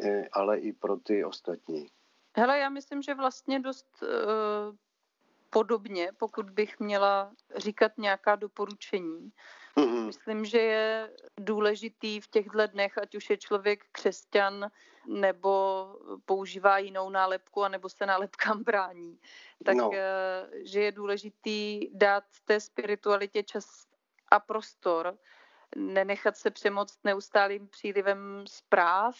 eh, 0.00 0.28
ale 0.32 0.58
i 0.58 0.72
pro 0.72 0.96
ty 0.96 1.24
ostatní? 1.24 1.93
Hele, 2.36 2.58
já 2.58 2.68
myslím, 2.68 3.02
že 3.02 3.14
vlastně 3.14 3.60
dost 3.60 4.02
uh, 4.02 4.08
podobně, 5.50 6.10
pokud 6.16 6.50
bych 6.50 6.80
měla 6.80 7.32
říkat 7.56 7.92
nějaká 7.98 8.36
doporučení, 8.36 9.32
Mm-hmm. 9.76 10.06
Myslím, 10.06 10.44
že 10.44 10.58
je 10.58 11.10
důležitý 11.40 12.20
v 12.20 12.28
těchto 12.28 12.66
dnech, 12.66 12.98
ať 12.98 13.14
už 13.14 13.30
je 13.30 13.36
člověk 13.36 13.84
křesťan, 13.92 14.70
nebo 15.06 15.86
používá 16.24 16.78
jinou 16.78 17.10
nálepku, 17.10 17.62
anebo 17.64 17.88
se 17.88 18.06
nálepkám 18.06 18.62
brání, 18.62 19.18
tak 19.64 19.76
no. 19.76 19.90
Eh, 19.94 20.48
že 20.64 20.80
je 20.80 20.92
důležitý 20.92 21.88
dát 21.92 22.24
té 22.44 22.60
spiritualitě 22.60 23.42
čas 23.42 23.86
a 24.28 24.40
prostor, 24.40 25.18
nenechat 25.76 26.36
se 26.36 26.50
přemoct 26.50 26.98
neustálým 27.04 27.68
přílivem 27.68 28.44
zpráv 28.46 29.16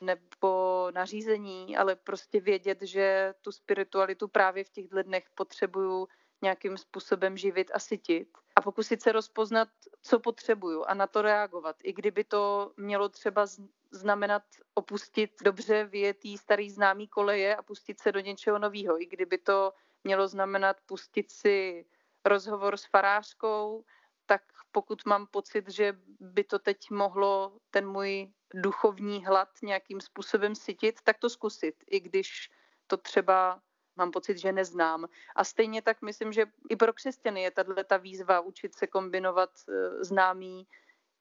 nebo 0.00 0.90
nařízení, 0.94 1.76
ale 1.76 1.96
prostě 1.96 2.40
vědět, 2.40 2.78
že 2.82 3.34
tu 3.40 3.52
spiritualitu 3.52 4.28
právě 4.28 4.64
v 4.64 4.70
těchto 4.70 5.02
dnech 5.02 5.24
potřebuju 5.34 6.08
nějakým 6.42 6.76
způsobem 6.78 7.36
živit 7.36 7.70
a 7.74 7.78
sytit 7.78 8.28
a 8.56 8.60
pokusit 8.60 9.02
se 9.02 9.12
rozpoznat, 9.12 9.68
co 10.02 10.20
potřebuju 10.20 10.84
a 10.84 10.94
na 10.94 11.06
to 11.06 11.22
reagovat. 11.22 11.76
I 11.82 11.92
kdyby 11.92 12.24
to 12.24 12.72
mělo 12.76 13.08
třeba 13.08 13.46
znamenat 13.90 14.42
opustit 14.74 15.30
dobře 15.42 15.84
vyjetý 15.84 16.38
starý 16.38 16.70
známý 16.70 17.08
koleje 17.08 17.56
a 17.56 17.62
pustit 17.62 18.00
se 18.00 18.12
do 18.12 18.20
něčeho 18.20 18.58
nového. 18.58 19.02
I 19.02 19.06
kdyby 19.06 19.38
to 19.38 19.72
mělo 20.04 20.28
znamenat 20.28 20.76
pustit 20.86 21.30
si 21.30 21.86
rozhovor 22.24 22.76
s 22.76 22.84
farářkou, 22.84 23.84
tak 24.26 24.42
pokud 24.76 25.06
mám 25.06 25.26
pocit, 25.26 25.68
že 25.68 25.96
by 26.20 26.44
to 26.44 26.58
teď 26.58 26.90
mohlo 26.90 27.56
ten 27.70 27.88
můj 27.88 28.28
duchovní 28.54 29.24
hlad 29.24 29.48
nějakým 29.62 30.00
způsobem 30.00 30.54
sytit, 30.54 31.00
tak 31.04 31.18
to 31.18 31.30
zkusit, 31.30 31.74
i 31.90 32.00
když 32.00 32.50
to 32.86 32.96
třeba 32.96 33.60
mám 33.96 34.10
pocit, 34.10 34.38
že 34.38 34.52
neznám. 34.52 35.08
A 35.36 35.44
stejně 35.44 35.82
tak 35.82 36.02
myslím, 36.02 36.32
že 36.32 36.44
i 36.68 36.76
pro 36.76 36.92
křesťany 36.92 37.42
je 37.42 37.50
tato 37.50 37.84
ta 37.84 37.96
výzva 37.96 38.40
učit 38.40 38.74
se 38.74 38.86
kombinovat 38.86 39.50
eh, 39.68 40.04
známý 40.04 40.68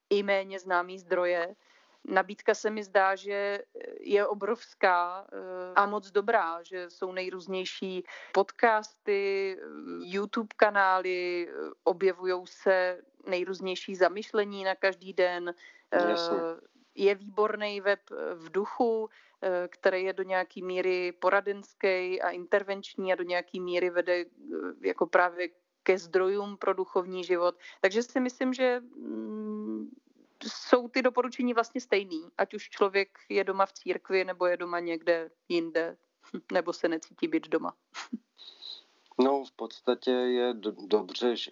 i 0.09 0.23
méně 0.23 0.59
známý 0.59 0.99
zdroje. 0.99 1.55
Nabídka 2.03 2.53
se 2.53 2.69
mi 2.69 2.83
zdá, 2.83 3.15
že 3.15 3.63
je 3.99 4.27
obrovská 4.27 5.27
eh, 5.31 5.73
a 5.75 5.85
moc 5.85 6.11
dobrá, 6.11 6.63
že 6.63 6.89
jsou 6.89 7.11
nejrůznější 7.11 8.03
podcasty, 8.33 9.57
YouTube 10.03 10.55
kanály, 10.55 11.47
objevují 11.83 12.47
se 12.47 13.01
nejrůznější 13.27 13.95
zamyšlení 13.95 14.63
na 14.63 14.75
každý 14.75 15.13
den. 15.13 15.53
Jasně. 15.91 16.37
Je 16.95 17.15
výborný 17.15 17.81
web 17.81 17.99
v 18.35 18.51
duchu, 18.51 19.09
Eh, 19.45 19.67
který 19.67 20.03
je 20.03 20.13
do 20.13 20.23
nějaký 20.23 20.61
míry 20.61 21.11
poradenský 21.11 22.21
a 22.21 22.29
intervenční 22.29 23.13
a 23.13 23.15
do 23.15 23.23
nějaký 23.23 23.59
míry 23.59 23.89
vede 23.89 24.13
eh, 24.13 24.25
jako 24.81 25.07
právě 25.07 25.49
ke 25.83 25.97
zdrojům 25.97 26.57
pro 26.57 26.73
duchovní 26.73 27.23
život. 27.23 27.55
Takže 27.81 28.03
si 28.03 28.19
myslím, 28.19 28.53
že 28.53 28.79
mm, 28.79 29.89
jsou 30.43 30.87
ty 30.87 31.01
doporučení 31.01 31.53
vlastně 31.53 31.81
stejný, 31.81 32.29
ať 32.37 32.53
už 32.53 32.69
člověk 32.69 33.09
je 33.29 33.43
doma 33.43 33.65
v 33.65 33.73
církvi 33.73 34.25
nebo 34.25 34.45
je 34.45 34.57
doma 34.57 34.79
někde 34.79 35.31
jinde, 35.49 35.97
nebo 36.51 36.73
se 36.73 36.87
necítí 36.87 37.27
být 37.27 37.47
doma. 37.47 37.75
No, 39.19 39.45
v 39.45 39.51
podstatě 39.51 40.11
je 40.11 40.53
do, 40.53 40.71
dobře, 40.87 41.35
že 41.35 41.51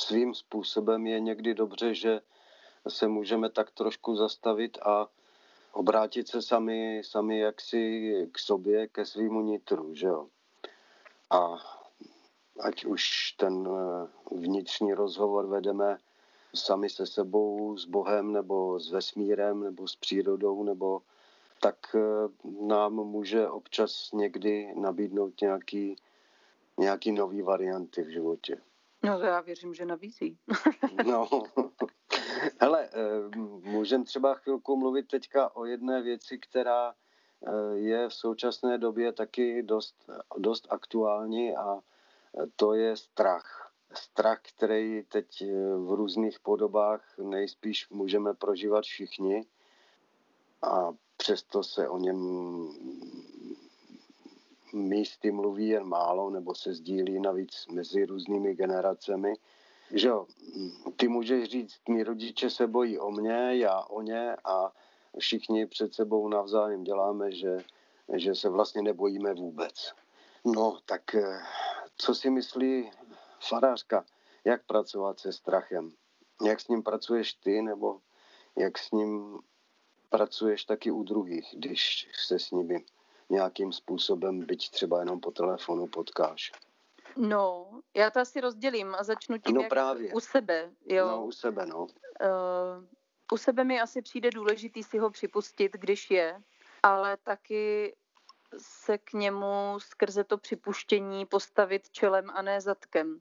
svým 0.00 0.34
způsobem 0.34 1.06
je 1.06 1.20
někdy 1.20 1.54
dobře, 1.54 1.94
že 1.94 2.20
se 2.88 3.08
můžeme 3.08 3.50
tak 3.50 3.70
trošku 3.70 4.16
zastavit 4.16 4.78
a 4.82 5.08
obrátit 5.72 6.28
se 6.28 6.42
sami, 6.42 7.02
sami 7.04 7.38
jaksi 7.38 8.12
k 8.32 8.38
sobě, 8.38 8.88
ke 8.88 9.06
svýmu 9.06 9.40
nitru, 9.40 9.94
že 9.94 10.06
jo. 10.06 10.26
A 11.30 11.56
ať 12.60 12.84
už 12.84 13.32
ten 13.32 13.68
eh, 13.68 14.08
vnitřní 14.34 14.94
rozhovor 14.94 15.46
vedeme 15.46 15.98
sami 16.54 16.90
se 16.90 17.06
sebou, 17.06 17.76
s 17.76 17.84
Bohem, 17.84 18.32
nebo 18.32 18.80
s 18.80 18.90
vesmírem, 18.90 19.60
nebo 19.60 19.88
s 19.88 19.96
přírodou, 19.96 20.62
nebo 20.62 21.02
tak 21.60 21.76
eh, 21.94 22.00
nám 22.66 22.92
může 22.92 23.48
občas 23.48 24.12
někdy 24.12 24.74
nabídnout 24.74 25.40
nějaký, 25.40 25.96
nějaký 26.78 27.12
nový 27.12 27.42
varianty 27.42 28.02
v 28.02 28.08
životě. 28.08 28.60
No 29.04 29.18
to 29.18 29.24
já 29.24 29.40
věřím, 29.40 29.74
že 29.74 29.84
nabízí. 29.84 30.38
no, 31.06 31.28
Hele, 32.60 32.88
eh, 32.92 33.36
můžeme 33.62 34.04
třeba 34.04 34.34
chvilku 34.34 34.76
mluvit 34.76 35.08
teďka 35.08 35.56
o 35.56 35.64
jedné 35.64 36.02
věci, 36.02 36.38
která 36.38 36.94
eh, 36.94 37.76
je 37.78 38.08
v 38.08 38.14
současné 38.14 38.78
době 38.78 39.12
taky 39.12 39.62
dost, 39.62 40.10
dost 40.36 40.66
aktuální 40.70 41.56
a 41.56 41.80
to 42.56 42.74
je 42.74 42.96
strach. 42.96 43.72
Strach, 43.94 44.40
který 44.56 45.02
teď 45.02 45.42
eh, 45.42 45.46
v 45.76 45.92
různých 45.92 46.40
podobách 46.40 47.18
nejspíš 47.18 47.90
můžeme 47.90 48.34
prožívat 48.34 48.84
všichni 48.84 49.46
a 50.62 50.92
přesto 51.16 51.62
se 51.62 51.88
o 51.88 51.98
něm 51.98 52.18
místy 54.72 55.30
mluví 55.30 55.68
jen 55.68 55.84
málo 55.84 56.30
nebo 56.30 56.54
se 56.54 56.74
sdílí 56.74 57.20
navíc 57.20 57.66
mezi 57.72 58.04
různými 58.04 58.54
generacemi 58.54 59.34
že 59.90 60.08
jo, 60.08 60.26
ty 60.96 61.08
můžeš 61.08 61.48
říct, 61.48 61.80
mý 61.88 62.02
rodiče 62.02 62.50
se 62.50 62.66
bojí 62.66 62.98
o 62.98 63.10
mě, 63.10 63.48
já 63.50 63.80
o 63.80 64.02
ně 64.02 64.36
a 64.44 64.72
všichni 65.18 65.66
před 65.66 65.94
sebou 65.94 66.28
navzájem 66.28 66.84
děláme, 66.84 67.32
že, 67.32 67.64
že 68.14 68.34
se 68.34 68.48
vlastně 68.48 68.82
nebojíme 68.82 69.34
vůbec. 69.34 69.92
No, 70.44 70.78
tak 70.86 71.14
eh, 71.14 71.40
co 71.96 72.14
si 72.14 72.30
myslí 72.30 72.90
farářka, 73.48 74.04
jak 74.44 74.66
pracovat 74.66 75.20
se 75.20 75.32
strachem? 75.32 75.92
Jak 76.44 76.60
s 76.60 76.68
ním 76.68 76.82
pracuješ 76.82 77.34
ty, 77.34 77.62
nebo 77.62 78.00
jak 78.56 78.78
s 78.78 78.90
ním 78.90 79.38
pracuješ 80.08 80.64
taky 80.64 80.90
u 80.90 81.02
druhých, 81.02 81.54
když 81.58 82.08
se 82.26 82.38
s 82.38 82.50
nimi 82.50 82.84
nějakým 83.30 83.72
způsobem, 83.72 84.40
byť 84.40 84.70
třeba 84.70 85.00
jenom 85.00 85.20
po 85.20 85.30
telefonu 85.30 85.86
potkáš? 85.86 86.52
No, 87.16 87.70
já 87.94 88.10
to 88.10 88.20
asi 88.20 88.40
rozdělím 88.40 88.94
a 88.94 89.04
začnu 89.04 89.38
tím, 89.38 89.54
no, 89.54 89.60
jak 89.60 89.70
právě. 89.70 90.12
u 90.12 90.20
sebe. 90.20 90.70
Jo. 90.86 91.08
No, 91.08 91.24
u 91.24 91.32
sebe, 91.32 91.66
no. 91.66 91.78
Uh, 91.82 91.88
u 93.32 93.36
sebe 93.36 93.64
mi 93.64 93.80
asi 93.80 94.02
přijde 94.02 94.30
důležitý 94.30 94.82
si 94.82 94.98
ho 94.98 95.10
připustit, 95.10 95.72
když 95.72 96.10
je, 96.10 96.42
ale 96.82 97.16
taky 97.16 97.94
se 98.58 98.98
k 98.98 99.12
němu 99.12 99.74
skrze 99.78 100.24
to 100.24 100.38
připuštění 100.38 101.26
postavit 101.26 101.90
čelem 101.90 102.30
a 102.30 102.42
ne 102.42 102.60
zadkem. 102.60 103.20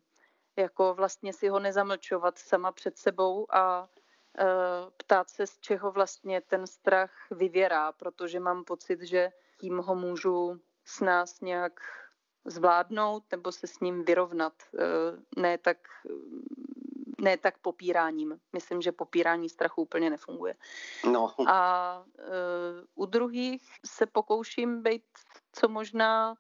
Jako 0.55 0.93
vlastně 0.93 1.33
si 1.33 1.47
ho 1.47 1.59
nezamlčovat 1.59 2.37
sama 2.37 2.71
před 2.71 2.97
sebou 2.97 3.55
a 3.55 3.89
e, 4.39 4.45
ptát 4.97 5.29
se, 5.29 5.47
z 5.47 5.59
čeho 5.59 5.91
vlastně 5.91 6.41
ten 6.41 6.67
strach 6.67 7.11
vyvěrá, 7.31 7.91
protože 7.91 8.39
mám 8.39 8.63
pocit, 8.63 9.01
že 9.01 9.31
tím 9.57 9.77
ho 9.77 9.95
můžu 9.95 10.59
s 10.85 10.99
nás 11.01 11.41
nějak 11.41 11.79
zvládnout 12.45 13.23
nebo 13.31 13.51
se 13.51 13.67
s 13.67 13.79
ním 13.79 14.03
vyrovnat. 14.03 14.53
E, 14.79 15.41
ne 15.41 15.57
tak 15.57 15.77
ne 17.21 17.37
tak 17.37 17.57
popíráním. 17.57 18.39
Myslím, 18.53 18.81
že 18.81 18.91
popírání 18.91 19.49
strachu 19.49 19.81
úplně 19.81 20.09
nefunguje. 20.09 20.55
No. 21.11 21.33
A 21.47 22.03
uh, 22.05 23.03
u 23.03 23.05
druhých 23.05 23.63
se 23.85 24.05
pokouším 24.05 24.83
být 24.83 25.03
co 25.51 25.67
možná 25.67 26.35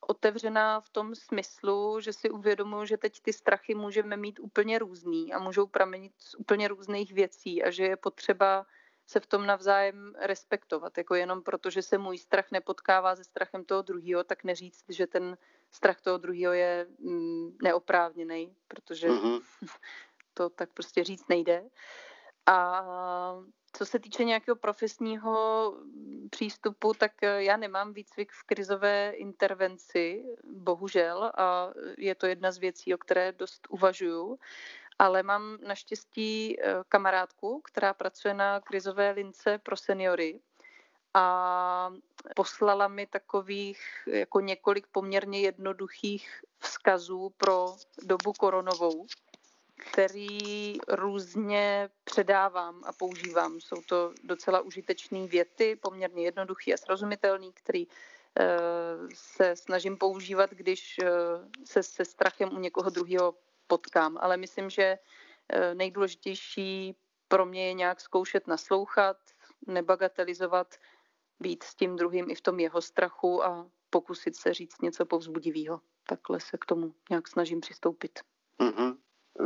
otevřená 0.00 0.80
v 0.80 0.88
tom 0.88 1.14
smyslu, 1.14 2.00
že 2.00 2.12
si 2.12 2.30
uvědomuji, 2.30 2.86
že 2.86 2.96
teď 2.96 3.20
ty 3.22 3.32
strachy 3.32 3.74
můžeme 3.74 4.16
mít 4.16 4.40
úplně 4.40 4.78
různý 4.78 5.32
a 5.32 5.38
můžou 5.38 5.66
pramenit 5.66 6.12
z 6.18 6.34
úplně 6.34 6.68
různých 6.68 7.12
věcí 7.12 7.62
a 7.62 7.70
že 7.70 7.84
je 7.84 7.96
potřeba 7.96 8.66
se 9.08 9.20
v 9.20 9.26
tom 9.26 9.46
navzájem 9.46 10.14
respektovat. 10.18 10.98
Jako 10.98 11.14
jenom 11.14 11.42
proto, 11.42 11.70
že 11.70 11.82
se 11.82 11.98
můj 11.98 12.18
strach 12.18 12.50
nepotkává 12.50 13.16
se 13.16 13.24
strachem 13.24 13.64
toho 13.64 13.82
druhého, 13.82 14.24
tak 14.24 14.44
neříct, 14.44 14.84
že 14.88 15.06
ten 15.06 15.36
strach 15.70 16.00
toho 16.00 16.18
druhého 16.18 16.52
je 16.52 16.86
mm, 16.98 17.56
neoprávněný, 17.62 18.56
protože 18.68 19.08
mm-hmm. 19.08 19.40
to 20.34 20.50
tak 20.50 20.72
prostě 20.72 21.04
říct 21.04 21.28
nejde. 21.28 21.64
A 22.46 22.84
co 23.72 23.86
se 23.86 23.98
týče 23.98 24.24
nějakého 24.24 24.56
profesního 24.56 25.74
přístupu, 26.30 26.94
tak 26.94 27.12
já 27.22 27.56
nemám 27.56 27.92
výcvik 27.92 28.32
v 28.32 28.42
krizové 28.42 29.10
intervenci, 29.10 30.24
bohužel, 30.44 31.32
a 31.38 31.70
je 31.98 32.14
to 32.14 32.26
jedna 32.26 32.52
z 32.52 32.58
věcí, 32.58 32.94
o 32.94 32.98
které 32.98 33.32
dost 33.32 33.66
uvažuju. 33.70 34.38
Ale 34.98 35.22
mám 35.22 35.58
naštěstí 35.66 36.60
eh, 36.60 36.74
kamarádku, 36.88 37.60
která 37.64 37.94
pracuje 37.94 38.34
na 38.34 38.60
krizové 38.60 39.10
lince 39.10 39.58
pro 39.58 39.76
seniory 39.76 40.40
a 41.14 41.92
poslala 42.36 42.88
mi 42.88 43.06
takových 43.06 43.80
jako 44.06 44.40
několik 44.40 44.86
poměrně 44.86 45.40
jednoduchých 45.40 46.44
vzkazů 46.58 47.32
pro 47.36 47.74
dobu 48.02 48.32
koronovou, 48.32 49.06
který 49.76 50.78
různě 50.88 51.90
předávám 52.04 52.82
a 52.86 52.92
používám. 52.92 53.60
Jsou 53.60 53.82
to 53.82 54.12
docela 54.24 54.60
užitečné 54.60 55.26
věty, 55.26 55.76
poměrně 55.76 56.24
jednoduchý 56.24 56.74
a 56.74 56.76
srozumitelný, 56.76 57.52
který 57.52 57.86
eh, 57.86 58.46
se 59.14 59.56
snažím 59.56 59.96
používat, 59.96 60.50
když 60.50 60.96
eh, 60.98 61.08
se 61.64 61.82
se 61.82 62.04
strachem 62.04 62.56
u 62.56 62.58
někoho 62.58 62.90
druhého 62.90 63.34
potkám. 63.68 64.18
Ale 64.20 64.36
myslím, 64.36 64.70
že 64.70 64.98
eh, 65.48 65.74
nejdůležitější 65.74 66.96
pro 67.28 67.46
mě 67.46 67.66
je 67.66 67.72
nějak 67.72 68.00
zkoušet 68.00 68.46
naslouchat, 68.46 69.16
nebagatelizovat 69.66 70.74
být 71.40 71.62
s 71.62 71.74
tím 71.74 71.96
druhým 71.96 72.30
i 72.30 72.34
v 72.34 72.40
tom 72.40 72.60
jeho 72.60 72.82
strachu 72.82 73.44
a 73.44 73.70
pokusit 73.90 74.36
se 74.36 74.54
říct 74.54 74.82
něco 74.82 75.06
povzbudivého. 75.06 75.80
Takhle 76.06 76.40
se 76.40 76.58
k 76.58 76.64
tomu 76.64 76.94
nějak 77.10 77.28
snažím 77.28 77.60
přistoupit. 77.60 78.20
Mm-hmm. 78.60 78.96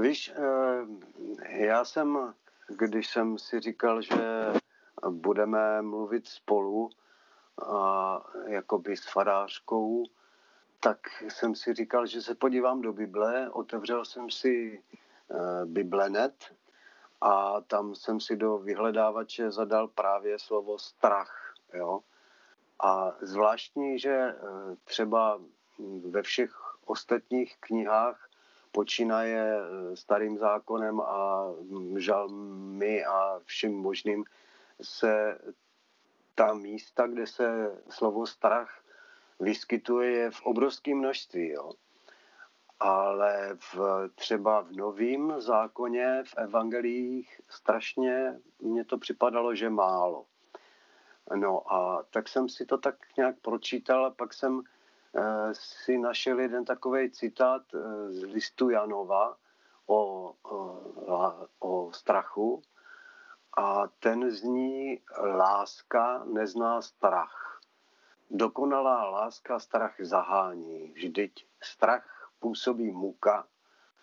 Víš, 0.01 0.33
eh, 0.37 1.65
já 1.67 1.85
jsem, 1.85 2.35
když 2.69 3.07
jsem 3.07 3.39
si 3.39 3.61
říkal, 3.61 4.03
že 4.03 4.53
budeme 5.11 5.83
mluvit 5.83 6.29
spolu, 6.29 6.91
a 7.67 8.21
jakoby 8.47 8.97
s 8.97 9.07
farářkou, 9.07 10.05
tak 10.85 10.99
jsem 11.29 11.55
si 11.55 11.75
říkal, 11.75 12.07
že 12.07 12.23
se 12.23 12.35
podívám 12.35 12.81
do 12.81 12.93
Bible, 12.93 13.51
otevřel 13.51 14.05
jsem 14.05 14.31
si 14.31 14.83
eh, 15.31 15.67
Biblenet 15.67 16.55
a 17.21 17.61
tam 17.61 17.95
jsem 17.95 18.21
si 18.21 18.37
do 18.37 18.59
vyhledávače 18.59 19.51
zadal 19.51 19.89
právě 19.89 20.39
slovo 20.39 20.79
strach. 20.79 21.55
Jo? 21.75 22.01
A 22.81 23.17
zvláštní, 23.21 23.99
že 23.99 24.11
eh, 24.11 24.37
třeba 24.85 25.41
ve 26.11 26.23
všech 26.23 26.51
ostatních 26.85 27.57
knihách 27.61 28.29
počínaje 28.73 29.57
eh, 29.57 29.97
starým 29.97 30.39
zákonem 30.39 31.01
a 31.01 31.47
žalmy 31.97 33.05
a 33.05 33.41
všem 33.45 33.73
možným 33.73 34.25
se 34.81 35.39
ta 36.35 36.55
místa, 36.55 37.07
kde 37.07 37.27
se 37.27 37.71
slovo 37.89 38.27
strach 38.27 38.82
vyskytuje, 39.43 40.11
je 40.11 40.31
v 40.31 40.43
obrovském 40.43 40.99
množství. 40.99 41.49
Jo. 41.49 41.73
Ale 42.81 43.57
v, 43.75 43.79
třeba 44.15 44.61
v 44.61 44.73
novém 44.73 45.41
zákoně, 45.41 46.23
v 46.27 46.35
evangelích, 46.37 47.41
strašně 47.49 48.41
mně 48.61 48.85
to 48.85 48.99
připadalo, 48.99 49.55
že 49.55 49.71
málo. 49.71 50.27
No 51.35 51.73
a 51.73 52.03
tak 52.11 52.29
jsem 52.29 52.49
si 52.49 52.67
to 52.67 52.79
tak 52.79 52.95
nějak 53.17 53.37
pročítal 53.43 54.07
a 54.07 54.11
pak 54.11 54.35
jsem 54.35 54.61
e, 54.61 55.23
si 55.53 55.99
našel 55.99 56.41
jeden 56.41 56.65
takový 56.65 57.11
citát 57.11 57.63
e, 57.75 57.79
z 58.13 58.23
listu 58.23 58.71
Janova 58.71 59.37
o, 59.87 60.33
o, 60.43 61.49
o 61.59 61.93
strachu 61.93 62.63
a 63.57 63.89
ten 63.89 64.31
zní 64.31 65.01
láska 65.19 66.25
nezná 66.25 66.83
strach. 66.83 67.52
Dokonalá 68.35 69.11
láska 69.11 69.59
strach 69.59 69.95
zahání. 69.99 70.93
Vždyť 70.93 71.47
strach 71.63 72.31
působí 72.39 72.91
muka 72.91 73.47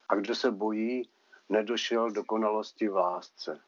a 0.10 0.16
kdo 0.16 0.36
se 0.36 0.52
bojí, 0.52 1.10
nedošel 1.50 2.12
dokonalosti 2.12 2.90
v 2.90 2.96
lásce. 2.96 3.62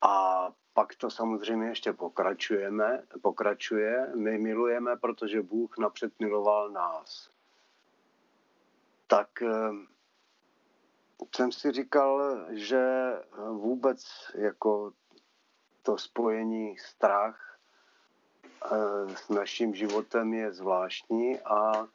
A 0.00 0.48
pak 0.74 0.94
to 0.94 1.10
samozřejmě 1.10 1.68
ještě 1.68 1.92
pokračujeme, 1.92 3.02
pokračuje. 3.22 4.12
My 4.14 4.38
milujeme, 4.38 4.96
protože 4.96 5.42
Bůh 5.42 5.78
napřed 5.78 6.20
miloval 6.20 6.70
nás. 6.70 7.30
Tak 9.06 9.42
eh, 9.42 9.70
jsem 11.36 11.52
si 11.52 11.72
říkal, 11.72 12.38
že 12.50 13.12
vůbec 13.50 14.04
jako 14.34 14.92
to 15.82 15.98
spojení 15.98 16.78
strach 16.78 17.47
s 19.14 19.28
naším 19.28 19.74
životem 19.74 20.34
je 20.34 20.52
zvláštní 20.52 21.40
a 21.40 21.86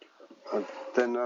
ten 0.92 1.20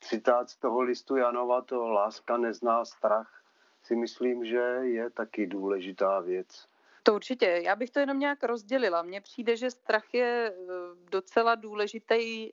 citát 0.00 0.50
z 0.50 0.56
toho 0.56 0.80
listu 0.80 1.16
Janova, 1.16 1.60
to 1.60 1.88
láska 1.88 2.36
nezná 2.36 2.84
strach, 2.84 3.42
si 3.82 3.96
myslím, 3.96 4.44
že 4.44 4.58
je 4.82 5.10
taky 5.10 5.46
důležitá 5.46 6.20
věc. 6.20 6.66
To 7.02 7.14
určitě. 7.14 7.60
Já 7.64 7.76
bych 7.76 7.90
to 7.90 7.98
jenom 7.98 8.18
nějak 8.18 8.42
rozdělila. 8.42 9.02
Mně 9.02 9.20
přijde, 9.20 9.56
že 9.56 9.70
strach 9.70 10.14
je 10.14 10.52
eh, 10.52 10.66
docela 11.10 11.54
důležitý 11.54 12.50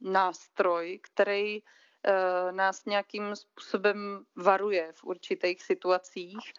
nástroj, 0.00 1.00
který 1.02 1.58
eh, 1.58 2.52
nás 2.52 2.84
nějakým 2.84 3.36
způsobem 3.36 4.24
varuje 4.36 4.92
v 4.92 5.04
určitých 5.04 5.62
situacích 5.62 6.52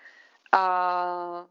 a 0.51 1.47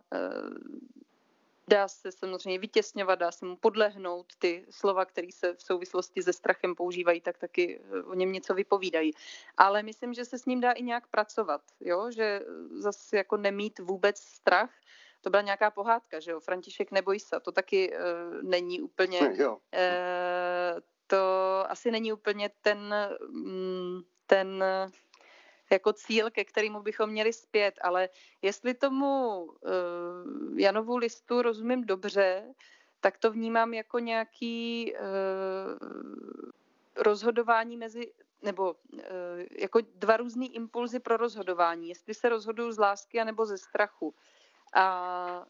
dá 1.69 1.89
se 1.89 2.13
samozřejmě 2.13 2.59
vytěsňovat, 2.59 3.19
dá 3.19 3.33
se 3.33 3.47
mu 3.47 3.57
podlehnout. 3.57 4.27
Ty 4.39 4.67
slova, 4.71 5.05
které 5.05 5.29
se 5.35 5.55
v 5.55 5.63
souvislosti 5.63 6.23
se 6.23 6.33
strachem 6.33 6.75
používají, 6.75 7.21
tak 7.21 7.39
taky 7.39 7.81
eh, 7.81 8.03
o 8.03 8.15
něm 8.15 8.33
něco 8.33 8.55
vypovídají. 8.55 9.11
Ale 9.57 9.83
myslím, 9.83 10.15
že 10.15 10.25
se 10.25 10.39
s 10.39 10.47
ním 10.47 10.61
dá 10.61 10.73
i 10.73 10.83
nějak 10.83 11.07
pracovat, 11.07 11.61
jo? 11.81 12.11
že 12.11 12.41
zase 12.79 13.17
jako 13.17 13.37
nemít 13.37 13.79
vůbec 13.79 14.19
strach, 14.19 14.71
to 15.21 15.31
byla 15.31 15.43
nějaká 15.43 15.71
pohádka, 15.71 16.21
že 16.21 16.31
jo, 16.31 16.41
František 16.41 16.91
neboj 16.91 17.21
se, 17.21 17.41
to 17.41 17.53
taky 17.53 17.97
uh, 17.97 18.43
není 18.43 18.81
úplně, 18.81 19.21
jo. 19.39 19.53
Uh, 19.53 20.81
to 21.07 21.17
asi 21.69 21.91
není 21.91 22.13
úplně 22.13 22.51
ten, 22.63 22.95
mm, 23.29 24.01
ten 24.27 24.65
jako 25.75 25.93
cíl, 25.93 26.31
ke 26.31 26.45
kterému 26.45 26.83
bychom 26.83 27.11
měli 27.11 27.33
zpět, 27.33 27.75
ale 27.83 28.09
jestli 28.43 28.75
tomu 28.75 29.43
uh, 29.43 30.59
Janovu 30.59 30.97
listu 30.97 31.43
rozumím 31.43 31.85
dobře, 31.85 32.55
tak 33.01 33.19
to 33.19 33.31
vnímám 33.31 33.75
jako 33.75 33.99
nějaký 33.99 34.93
uh, 34.95 35.01
rozhodování 36.97 37.77
mezi, 37.77 38.13
nebo 38.43 38.73
uh, 38.73 39.01
jako 39.59 39.81
dva 39.95 40.17
různý 40.17 40.55
impulzy 40.57 41.01
pro 41.01 41.17
rozhodování, 41.17 41.89
jestli 41.89 42.15
se 42.15 42.29
rozhoduju 42.29 42.73
z 42.73 42.79
lásky 42.79 43.21
anebo 43.21 43.47
ze 43.47 43.59
strachu. 43.59 44.15
A 44.77 45.47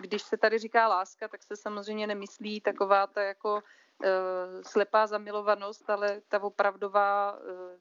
když 0.00 0.22
se 0.22 0.36
tady 0.36 0.58
říká 0.58 0.88
láska, 0.88 1.28
tak 1.28 1.42
se 1.42 1.56
samozřejmě 1.56 2.06
nemyslí 2.06 2.60
taková 2.60 3.06
ta 3.06 3.22
jako 3.22 3.62
Eh, 3.62 3.62
slepá 4.66 5.06
zamilovanost, 5.06 5.90
ale 5.90 6.20
ta 6.28 6.42
opravdová 6.42 7.38
eh, 7.38 7.78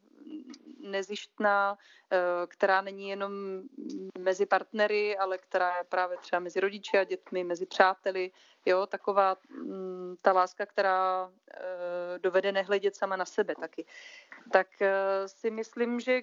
nezištná, 0.79 1.77
eh, 2.11 2.17
která 2.47 2.81
není 2.81 3.09
jenom 3.09 3.61
mezi 4.17 4.45
partnery, 4.45 5.17
ale 5.17 5.37
která 5.37 5.77
je 5.77 5.83
právě 5.83 6.17
třeba 6.17 6.39
mezi 6.39 6.59
rodiči 6.59 6.97
a 6.97 7.03
dětmi, 7.03 7.43
mezi 7.43 7.65
přáteli, 7.65 8.31
jo, 8.65 8.85
taková 8.85 9.37
mm, 9.49 10.15
ta 10.21 10.31
láska, 10.31 10.65
která 10.65 11.31
dovede 12.17 12.51
nehledět 12.51 12.95
sama 12.95 13.15
na 13.15 13.25
sebe 13.25 13.55
taky. 13.59 13.85
Tak 14.51 14.67
si 15.25 15.51
myslím, 15.51 15.99
že 15.99 16.21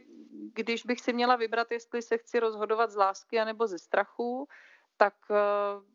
když 0.54 0.86
bych 0.86 1.00
si 1.00 1.12
měla 1.12 1.36
vybrat, 1.36 1.70
jestli 1.70 2.02
se 2.02 2.18
chci 2.18 2.40
rozhodovat 2.40 2.90
z 2.90 2.96
lásky 2.96 3.40
anebo 3.40 3.66
ze 3.66 3.78
strachu, 3.78 4.48
tak 4.96 5.14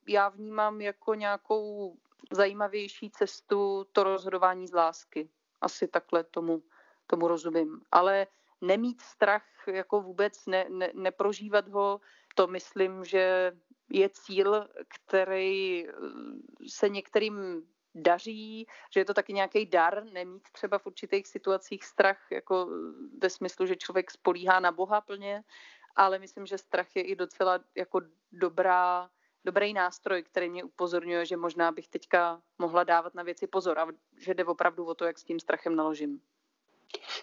já 0.08 0.30
vnímám 0.30 0.82
jako 0.82 1.14
nějakou 1.14 1.98
zajímavější 2.32 3.10
cestu 3.10 3.86
to 3.92 4.04
rozhodování 4.04 4.68
z 4.68 4.74
lásky. 4.74 5.30
Asi 5.62 5.88
takhle 5.88 6.24
tomu, 6.24 6.64
tomu 7.08 7.28
rozumím. 7.28 7.82
Ale 7.92 8.28
nemít 8.62 9.02
strach, 9.02 9.46
jako 9.68 10.02
vůbec 10.02 10.46
ne, 10.46 10.66
ne, 10.70 10.92
neprožívat 10.94 11.68
ho, 11.68 12.02
to 12.36 12.48
myslím, 12.48 13.06
že 13.06 13.52
je 13.90 14.10
cíl, 14.10 14.68
který 14.88 15.88
eh, 15.88 15.94
se 16.70 16.90
některým 16.90 17.68
daří, 17.96 18.68
že 18.94 19.00
je 19.00 19.06
to 19.06 19.14
taky 19.14 19.34
nějaký 19.34 19.66
dar, 19.66 20.04
nemít 20.04 20.44
třeba 20.52 20.78
v 20.78 20.86
určitých 20.86 21.28
situacích 21.28 21.84
strach, 21.84 22.32
jako 22.32 22.70
ve 23.22 23.30
smyslu, 23.30 23.66
že 23.66 23.76
člověk 23.76 24.12
spolíhá 24.12 24.60
na 24.60 24.72
Boha 24.72 25.02
plně, 25.02 25.44
ale 25.96 26.20
myslím, 26.20 26.46
že 26.46 26.58
strach 26.58 26.96
je 26.96 27.04
i 27.04 27.16
docela 27.16 27.60
jako 27.76 28.02
dobrá 28.32 29.10
dobrý 29.46 29.74
nástroj, 29.74 30.24
který 30.24 30.50
mě 30.50 30.64
upozorňuje, 30.64 31.26
že 31.26 31.38
možná 31.38 31.72
bych 31.72 31.88
teďka 31.88 32.42
mohla 32.60 32.84
dávat 32.84 33.14
na 33.16 33.24
věci 33.24 33.48
pozor 33.48 33.80
a 33.80 33.88
že 34.18 34.34
jde 34.34 34.46
opravdu 34.46 34.86
o 34.86 34.96
to, 34.96 35.06
jak 35.06 35.20
s 35.20 35.24
tím 35.24 35.40
strachem 35.40 35.76
naložím. 35.76 36.22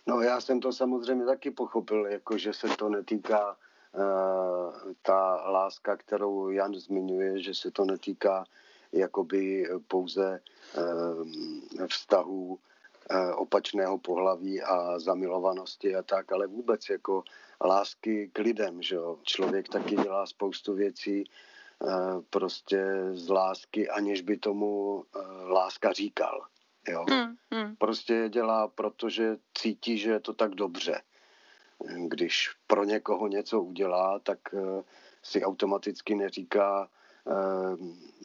No 0.07 0.21
já 0.21 0.41
jsem 0.41 0.61
to 0.61 0.73
samozřejmě 0.73 1.25
taky 1.25 1.51
pochopil, 1.51 2.07
jako 2.07 2.39
že 2.39 2.53
se 2.53 2.69
to 2.69 2.89
netýká 2.89 3.57
uh, 3.57 4.93
ta 5.03 5.51
láska, 5.51 5.97
kterou 5.97 6.51
Jan 6.51 6.75
zmiňuje, 6.75 7.43
že 7.43 7.55
se 7.55 7.71
to 7.71 7.85
netýká 7.85 8.45
jakoby 8.93 9.69
pouze 9.89 10.41
uh, 10.79 11.87
vztahů 11.87 12.47
uh, 12.47 12.59
opačného 13.35 13.99
pohlaví 13.99 14.63
a 14.63 14.99
zamilovanosti 14.99 15.97
a 15.97 16.03
tak, 16.03 16.33
ale 16.33 16.47
vůbec 16.47 16.89
jako 16.89 17.25
lásky 17.65 18.31
k 18.33 18.39
lidem, 18.39 18.83
že 18.83 18.95
jo. 18.95 19.19
Člověk 19.23 19.69
taky 19.69 19.97
dělá 19.97 20.27
spoustu 20.27 20.75
věcí, 20.75 21.25
Eh, 21.25 21.60
prostě 22.31 22.85
z 23.13 23.29
lásky, 23.29 23.89
aniž 23.89 24.21
by 24.21 24.37
tomu 24.37 25.05
eh, 25.05 25.19
láska 25.53 25.93
říkal. 25.93 26.47
Jo? 26.89 27.05
Hmm, 27.11 27.37
hmm. 27.51 27.77
Prostě 27.77 28.29
dělá, 28.29 28.69
protože 28.69 29.37
cítí, 29.59 29.99
že 29.99 30.11
je 30.11 30.21
to 30.21 30.33
tak 30.33 30.55
dobře. 30.55 31.03
Když 32.07 32.51
pro 32.67 32.85
někoho 32.85 33.29
něco 33.29 33.61
udělá, 33.61 34.19
tak 34.19 34.39
eh, 34.55 34.83
si 35.23 35.45
automaticky 35.45 36.15
neříká, 36.15 36.89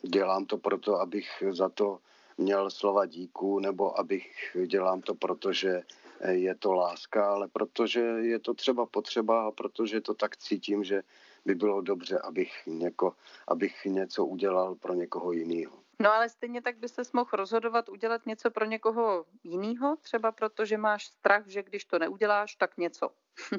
dělám 0.01 0.45
to 0.45 0.57
proto, 0.57 0.99
abych 0.99 1.43
za 1.51 1.69
to 1.69 1.99
měl 2.37 2.71
slova 2.71 3.05
díku, 3.05 3.59
nebo 3.59 3.99
abych 3.99 4.57
dělám 4.65 5.01
to 5.01 5.15
proto, 5.15 5.53
že 5.53 5.83
je 6.29 6.55
to 6.55 6.73
láska, 6.73 7.31
ale 7.33 7.47
protože 7.47 7.99
je 8.01 8.39
to 8.39 8.53
třeba 8.53 8.85
potřeba 8.85 9.47
a 9.47 9.51
protože 9.51 10.01
to 10.01 10.13
tak 10.13 10.37
cítím, 10.37 10.83
že 10.83 11.01
by 11.45 11.55
bylo 11.55 11.81
dobře, 11.81 12.19
abych, 12.19 12.53
něko, 12.65 13.15
abych 13.47 13.85
něco 13.85 14.25
udělal 14.25 14.75
pro 14.75 14.93
někoho 14.93 15.31
jiného. 15.31 15.85
No 15.99 16.13
ale 16.13 16.29
stejně 16.29 16.61
tak 16.61 16.77
by 16.77 16.89
se 16.89 17.01
mohl 17.13 17.29
rozhodovat 17.33 17.89
udělat 17.89 18.25
něco 18.25 18.51
pro 18.51 18.65
někoho 18.65 19.25
jiného, 19.43 19.95
třeba 20.01 20.31
protože 20.31 20.77
máš 20.77 21.05
strach, 21.05 21.47
že 21.47 21.63
když 21.63 21.85
to 21.85 21.99
neuděláš, 21.99 22.55
tak 22.55 22.77
něco. 22.77 23.09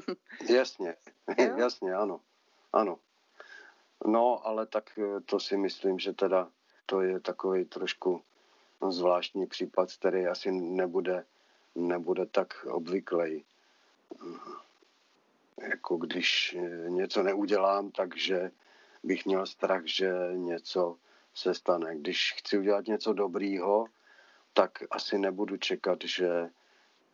jasně, 0.49 0.95
jasně, 1.57 1.93
ano, 1.93 2.21
ano. 2.73 2.99
No, 4.05 4.47
ale 4.47 4.65
tak 4.65 4.99
eh, 4.99 5.21
to 5.21 5.39
si 5.39 5.57
myslím, 5.57 5.99
že 5.99 6.13
teda 6.13 6.49
to 6.85 7.01
je 7.01 7.19
takový 7.19 7.65
trošku 7.65 8.21
zvláštní 8.89 9.47
případ, 9.47 9.93
který 9.93 10.27
asi 10.27 10.51
nebude, 10.51 11.25
nebude 11.75 12.25
tak 12.25 12.65
obvyklý 12.69 13.45
jako 15.61 15.97
když 15.97 16.57
eh, 16.59 16.89
něco 16.89 17.23
neudělám, 17.23 17.91
takže 17.91 18.51
bych 19.03 19.25
měl 19.25 19.45
strach, 19.45 19.85
že 19.85 20.13
něco 20.33 20.97
se 21.33 21.53
stane. 21.53 21.95
Když 21.97 22.33
chci 22.37 22.57
udělat 22.57 22.85
něco 22.85 23.13
dobrýho, 23.13 23.85
tak 24.53 24.83
asi 24.91 25.17
nebudu 25.17 25.57
čekat, 25.57 25.99
že 26.03 26.49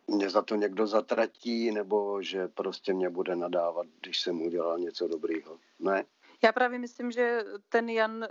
mě 0.06 0.30
za 0.30 0.42
to 0.42 0.54
někdo 0.54 0.86
zatratí, 0.86 1.70
nebo 1.70 2.22
že 2.22 2.48
prostě 2.48 2.94
mě 2.94 3.10
bude 3.10 3.36
nadávat, 3.36 3.86
když 4.00 4.20
jsem 4.20 4.42
udělal 4.42 4.78
něco 4.78 5.08
dobrýho. 5.08 5.58
Ne? 5.78 6.04
Já 6.44 6.52
právě 6.52 6.78
myslím, 6.78 7.10
že 7.10 7.44
ten 7.68 7.88
Jan 7.88 8.16
uh, 8.16 8.28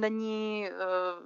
není, 0.00 0.68
uh, 0.70 1.25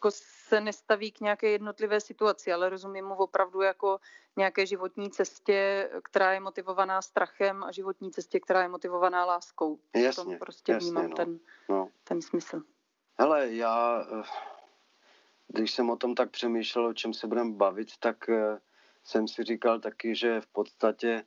jako 0.00 0.10
se 0.48 0.60
nestaví 0.60 1.12
k 1.12 1.20
nějaké 1.20 1.50
jednotlivé 1.50 2.00
situaci, 2.00 2.52
ale 2.52 2.68
rozumím 2.68 3.04
mu 3.04 3.14
opravdu 3.14 3.60
jako 3.60 4.00
nějaké 4.36 4.66
životní 4.66 5.10
cestě, 5.10 5.90
která 6.02 6.32
je 6.32 6.40
motivovaná 6.40 7.02
strachem 7.02 7.64
a 7.64 7.72
životní 7.72 8.10
cestě, 8.10 8.40
která 8.40 8.62
je 8.62 8.68
motivovaná 8.68 9.24
láskou. 9.24 9.78
Jasně, 9.94 10.24
Tom 10.24 10.38
prostě 10.38 10.72
jasně, 10.72 10.90
vnímám 10.90 11.10
no, 11.10 11.16
ten, 11.16 11.38
no. 11.68 11.88
ten 12.04 12.22
smysl. 12.22 12.62
Hele, 13.18 13.54
já, 13.54 14.06
eh, 14.20 14.22
když 15.48 15.74
jsem 15.74 15.90
o 15.90 15.96
tom 15.96 16.14
tak 16.14 16.30
přemýšlel, 16.30 16.86
o 16.86 16.94
čem 16.94 17.14
se 17.14 17.26
budeme 17.26 17.52
bavit, 17.52 17.88
tak 18.00 18.30
jsem 19.04 19.28
si 19.28 19.44
říkal 19.44 19.80
taky, 19.80 20.14
že 20.14 20.40
v 20.40 20.46
podstatě 20.46 21.24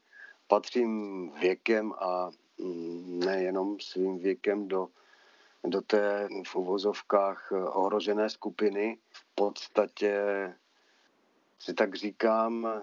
patřím 0.48 1.32
věkem 1.40 1.94
a 1.94 2.32
Mm, 2.60 3.20
nejenom 3.20 3.80
svým 3.80 4.20
věkem 4.20 4.68
do, 4.68 4.88
do 5.64 5.82
té 5.82 6.28
v 6.48 6.56
uvozovkách 6.56 7.52
ohrožené 7.52 8.30
skupiny. 8.30 8.98
V 9.10 9.26
podstatě 9.36 10.24
si 11.60 11.74
tak 11.74 11.96
říkám, 11.96 12.82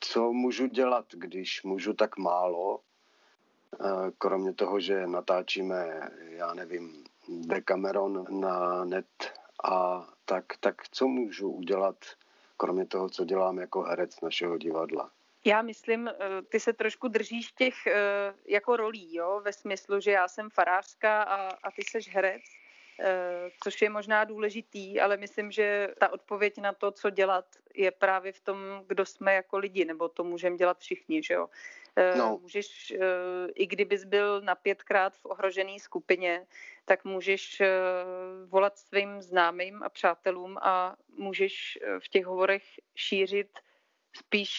co 0.00 0.32
můžu 0.32 0.66
dělat, 0.66 1.04
když 1.12 1.62
můžu 1.62 1.94
tak 1.94 2.16
málo, 2.16 2.80
eh, 2.80 4.10
kromě 4.18 4.52
toho, 4.52 4.80
že 4.80 5.06
natáčíme, 5.06 6.10
já 6.28 6.54
nevím, 6.54 7.04
Decameron 7.28 8.40
na 8.40 8.84
net 8.84 9.32
a 9.64 10.06
tak, 10.24 10.44
tak 10.60 10.88
co 10.90 11.08
můžu 11.08 11.50
udělat, 11.50 11.96
kromě 12.56 12.86
toho, 12.86 13.08
co 13.08 13.24
dělám 13.24 13.58
jako 13.58 13.82
herec 13.82 14.20
našeho 14.20 14.58
divadla. 14.58 15.10
Já 15.46 15.62
myslím, 15.62 16.08
eh, 16.08 16.12
ty 16.48 16.60
se 16.60 16.72
trošku 16.72 17.08
držíš 17.08 17.52
těch 17.52 17.86
eh, 17.86 18.34
jako 18.46 18.76
rolí, 18.76 19.14
jo, 19.14 19.40
ve 19.44 19.52
smyslu, 19.52 20.00
že 20.00 20.10
já 20.10 20.28
jsem 20.28 20.50
farářka 20.50 21.22
a, 21.22 21.48
a 21.62 21.70
ty 21.70 21.82
seš 21.90 22.08
herec, 22.08 22.42
eh, 23.00 23.50
což 23.62 23.82
je 23.82 23.90
možná 23.90 24.24
důležitý, 24.24 25.00
ale 25.00 25.16
myslím, 25.16 25.50
že 25.50 25.88
ta 25.98 26.12
odpověď 26.12 26.58
na 26.58 26.72
to, 26.72 26.90
co 26.90 27.10
dělat, 27.10 27.44
je 27.74 27.90
právě 27.90 28.32
v 28.32 28.40
tom, 28.40 28.58
kdo 28.86 29.06
jsme 29.06 29.34
jako 29.34 29.58
lidi, 29.58 29.84
nebo 29.84 30.08
to 30.08 30.24
můžeme 30.24 30.56
dělat 30.56 30.78
všichni, 30.78 31.22
že 31.22 31.34
jo. 31.34 31.48
No. 32.16 32.38
Můžeš, 32.42 32.94
i 33.54 33.66
kdybys 33.66 34.04
byl 34.04 34.40
na 34.40 34.54
pětkrát 34.54 35.16
v 35.16 35.24
ohrožené 35.24 35.78
skupině, 35.78 36.46
tak 36.84 37.04
můžeš 37.04 37.62
volat 38.46 38.78
svým 38.78 39.22
známým 39.22 39.82
a 39.82 39.88
přátelům 39.88 40.58
a 40.62 40.96
můžeš 41.08 41.78
v 41.98 42.08
těch 42.08 42.26
hovorech 42.26 42.62
šířit 42.94 43.58
spíš 44.16 44.52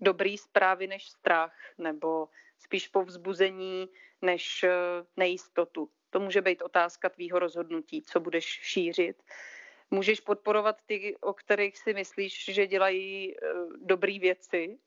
dobrý 0.00 0.38
zprávy 0.38 0.86
než 0.86 1.08
strach, 1.08 1.54
nebo 1.78 2.28
spíš 2.58 2.88
povzbuzení 2.88 3.88
než 4.22 4.62
eh, 4.62 4.70
nejistotu. 5.16 5.88
To 6.10 6.20
může 6.20 6.42
být 6.42 6.62
otázka 6.62 7.08
tvýho 7.08 7.38
rozhodnutí, 7.38 8.02
co 8.02 8.20
budeš 8.20 8.44
šířit. 8.44 9.22
Můžeš 9.90 10.20
podporovat 10.20 10.76
ty, 10.86 11.16
o 11.20 11.32
kterých 11.32 11.78
si 11.78 11.94
myslíš, 11.94 12.44
že 12.44 12.66
dělají 12.66 13.34
uh, 13.36 13.72
dobré 13.76 14.18
věci, 14.18 14.78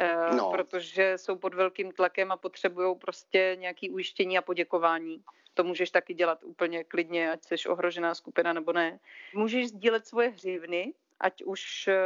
uh, 0.00 0.36
no. 0.36 0.50
protože 0.50 1.18
jsou 1.18 1.36
pod 1.36 1.54
velkým 1.54 1.92
tlakem 1.92 2.32
a 2.32 2.36
potřebují 2.36 2.98
prostě 2.98 3.56
nějaké 3.60 3.90
ujištění 3.90 4.38
a 4.38 4.42
poděkování. 4.42 5.24
To 5.54 5.64
můžeš 5.64 5.90
taky 5.90 6.14
dělat 6.14 6.44
úplně 6.44 6.84
klidně, 6.84 7.32
ať 7.32 7.44
jsi 7.44 7.68
ohrožená 7.68 8.14
skupina 8.14 8.52
nebo 8.52 8.72
ne. 8.72 8.98
Můžeš 9.34 9.68
sdílet 9.68 10.06
svoje 10.06 10.28
hřivny, 10.28 10.94
ať 11.22 11.42
už 11.42 11.88
eh, 11.88 11.96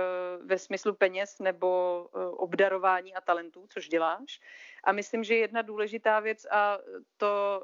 ve 0.45 0.59
smyslu 0.59 0.95
peněz 0.95 1.39
nebo 1.39 1.69
eh, 2.09 2.19
obdarování 2.27 3.15
a 3.15 3.21
talentů, 3.21 3.67
což 3.69 3.89
děláš. 3.89 4.41
A 4.85 4.93
myslím, 4.93 5.25
že 5.25 5.35
jedna 5.35 5.63
důležitá 5.63 6.21
věc, 6.21 6.47
a 6.51 6.79
to 7.17 7.63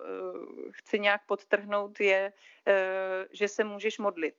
chci 0.71 0.99
nějak 0.99 1.21
podtrhnout, 1.27 2.01
je, 2.01 2.33
že 3.31 3.49
se 3.49 3.65
můžeš 3.65 3.99
modlit. 3.99 4.35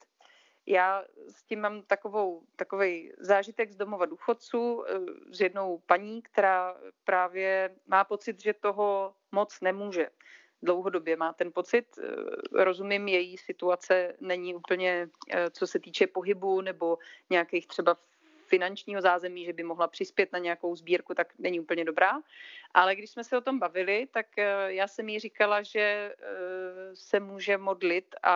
Já 0.65 1.03
s 1.29 1.43
tím 1.43 1.61
mám 1.61 1.81
takovou, 1.81 2.43
takový 2.55 3.11
zážitek 3.17 3.71
z 3.71 3.75
domova 3.75 4.05
důchodců 4.05 4.83
s 5.31 5.41
jednou 5.41 5.77
paní, 5.77 6.21
která 6.21 6.75
právě 7.03 7.75
má 7.87 8.03
pocit, 8.03 8.41
že 8.41 8.53
toho 8.53 9.15
moc 9.31 9.61
nemůže 9.61 10.09
dlouhodobě 10.63 11.15
má 11.17 11.33
ten 11.33 11.51
pocit. 11.51 11.85
Eh, 11.97 12.63
rozumím, 12.63 13.07
její 13.07 13.37
situace 13.37 14.15
není 14.21 14.55
úplně, 14.55 15.09
eh, 15.29 15.49
co 15.49 15.67
se 15.67 15.79
týče 15.79 16.07
pohybu 16.07 16.61
nebo 16.61 16.97
nějakých 17.29 17.67
třeba 17.67 17.97
finančního 18.47 19.01
zázemí, 19.01 19.45
že 19.45 19.53
by 19.53 19.63
mohla 19.63 19.87
přispět 19.87 20.33
na 20.33 20.39
nějakou 20.39 20.75
sbírku, 20.75 21.13
tak 21.13 21.33
není 21.39 21.59
úplně 21.59 21.85
dobrá. 21.85 22.11
Ale 22.73 22.95
když 22.95 23.09
jsme 23.09 23.23
se 23.23 23.37
o 23.37 23.41
tom 23.41 23.59
bavili, 23.59 24.07
tak 24.11 24.37
eh, 24.37 24.73
já 24.73 24.87
jsem 24.87 25.09
jí 25.09 25.19
říkala, 25.19 25.61
že 25.61 26.15
se 26.93 27.19
může 27.19 27.57
modlit 27.57 28.15
a 28.23 28.35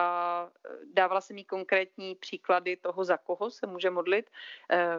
dávala 0.94 1.20
jsem 1.20 1.38
jí 1.38 1.44
konkrétní 1.44 2.14
příklady 2.14 2.76
toho, 2.76 3.04
za 3.04 3.16
koho 3.16 3.50
se 3.50 3.66
může 3.66 3.90
modlit, 3.90 4.30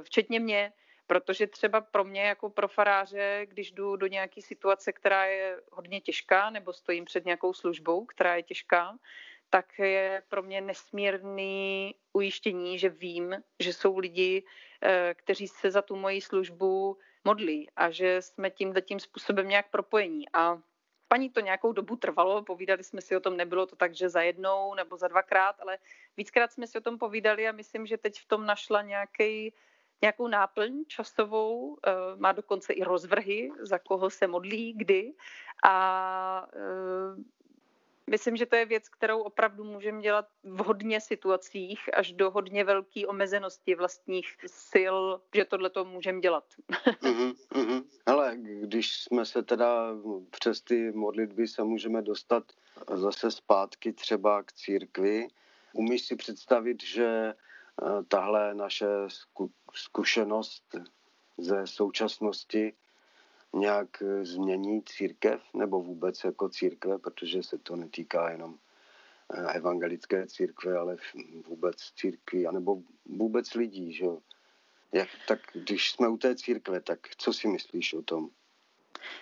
včetně 0.04 0.40
mě, 0.40 0.74
Protože 1.10 1.48
třeba 1.48 1.82
pro 1.82 2.04
mě 2.04 2.22
jako 2.22 2.50
pro 2.50 2.68
faráře, 2.68 3.46
když 3.50 3.72
jdu 3.72 3.96
do 3.96 4.08
nějaké 4.08 4.42
situace, 4.42 4.94
která 4.94 5.26
je 5.26 5.62
hodně 5.72 6.02
těžká, 6.02 6.50
nebo 6.50 6.74
stojím 6.74 7.06
před 7.06 7.26
nějakou 7.26 7.54
službou, 7.54 8.06
která 8.06 8.36
je 8.36 8.44
těžká, 8.44 8.98
tak 9.50 9.80
je 9.80 10.24
pro 10.30 10.44
mě 10.44 10.62
nesmírný 10.62 11.96
ujištění, 12.14 12.80
že 12.80 12.90
vím, 12.90 13.36
že 13.60 13.74
jsou 13.74 13.98
lidi, 13.98 14.44
eh, 14.82 15.14
kteří 15.18 15.48
se 15.48 15.72
za 15.72 15.82
tu 15.82 15.96
moji 15.96 16.22
službu 16.22 16.98
modlí 17.26 17.70
a 17.76 17.90
že 17.90 18.22
jsme 18.22 18.50
tím 18.50 18.74
tím 18.82 19.00
způsobem 19.00 19.48
nějak 19.48 19.70
propojení. 19.70 20.30
A 20.34 20.62
paní 21.08 21.30
to 21.30 21.40
nějakou 21.40 21.72
dobu 21.74 21.96
trvalo, 21.96 22.44
povídali 22.44 22.84
jsme 22.84 23.02
si 23.02 23.16
o 23.16 23.20
tom, 23.20 23.38
nebylo 23.38 23.66
to 23.66 23.76
tak, 23.76 23.96
že 23.96 24.10
za 24.10 24.22
jednou 24.22 24.76
nebo 24.76 24.98
za 24.98 25.08
dvakrát, 25.08 25.56
ale 25.60 25.78
víckrát 26.18 26.52
jsme 26.52 26.68
si 26.68 26.78
o 26.78 26.82
tom 26.82 26.98
povídali 26.98 27.48
a 27.48 27.52
myslím, 27.52 27.86
že 27.86 27.98
teď 27.98 28.20
v 28.20 28.26
tom 28.26 28.46
našla 28.46 28.82
nějaký 28.82 29.54
nějakou 30.02 30.28
náplň 30.28 30.84
časovou, 30.88 31.78
eh, 31.86 31.92
má 32.18 32.32
dokonce 32.32 32.74
i 32.74 32.84
rozvrhy, 32.84 33.52
za 33.62 33.80
koho 33.80 34.10
se 34.10 34.28
modlí, 34.28 34.74
kdy. 34.74 35.14
A 35.64 36.48
eh, 36.54 37.24
myslím, 38.10 38.38
že 38.38 38.46
to 38.46 38.56
je 38.56 38.66
věc, 38.66 38.90
kterou 38.90 39.22
opravdu 39.22 39.64
můžeme 39.64 40.02
dělat 40.02 40.26
v 40.44 40.58
hodně 40.58 41.02
situacích, 41.02 41.90
až 41.94 42.12
do 42.12 42.32
hodně 42.32 42.64
velké 42.64 43.08
omezenosti 43.08 43.76
vlastních 43.76 44.38
sil, 44.72 44.98
že 45.36 45.46
tohle 45.46 45.70
to 45.70 45.86
můžeme 45.86 46.20
dělat. 46.20 46.44
mm-hmm, 46.86 47.36
mm-hmm. 47.54 47.84
Když 48.62 49.04
jsme 49.04 49.26
se 49.26 49.44
teda 49.44 49.96
přes 50.30 50.62
ty 50.62 50.92
modlitby 50.92 51.48
se 51.48 51.64
můžeme 51.64 52.02
dostat 52.02 52.44
zase 52.94 53.32
zpátky 53.32 53.94
třeba 53.94 54.44
k 54.44 54.52
církvi, 54.54 55.28
umíš 55.74 56.06
si 56.06 56.16
představit, 56.16 56.84
že 56.84 57.34
tahle 58.08 58.54
naše 58.54 58.88
zkušenost 59.74 60.76
ze 61.38 61.68
současnosti 61.68 62.74
nějak 63.54 64.04
změní 64.22 64.84
církev 64.84 65.42
nebo 65.54 65.82
vůbec 65.82 66.24
jako 66.24 66.50
církve, 66.50 66.98
protože 66.98 67.44
se 67.44 67.58
to 67.58 67.76
netýká 67.76 68.30
jenom 68.30 68.58
eh, 69.34 69.54
evangelické 69.54 70.28
církve, 70.28 70.78
ale 70.78 70.98
vůbec 71.48 71.76
církví, 71.96 72.48
anebo 72.48 72.78
vůbec 73.06 73.54
lidí. 73.54 73.94
Že? 73.94 74.06
Jak, 74.92 75.10
tak 75.28 75.40
když 75.54 75.92
jsme 75.92 76.08
u 76.08 76.18
té 76.18 76.36
církve, 76.36 76.82
tak 76.82 77.00
co 77.18 77.34
si 77.34 77.48
myslíš 77.48 77.94
o 77.94 78.02
tom? 78.02 78.30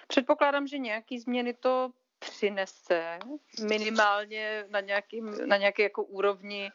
Předpokládám, 0.08 0.68
že 0.68 0.78
nějaký 0.78 1.20
změny 1.20 1.54
to 1.54 1.92
přinese, 2.20 3.20
minimálně 3.68 4.66
na, 4.70 4.80
nějakým, 4.80 5.48
na 5.48 5.58
nějaké 5.58 5.84
jako 5.84 6.04
úrovni 6.04 6.72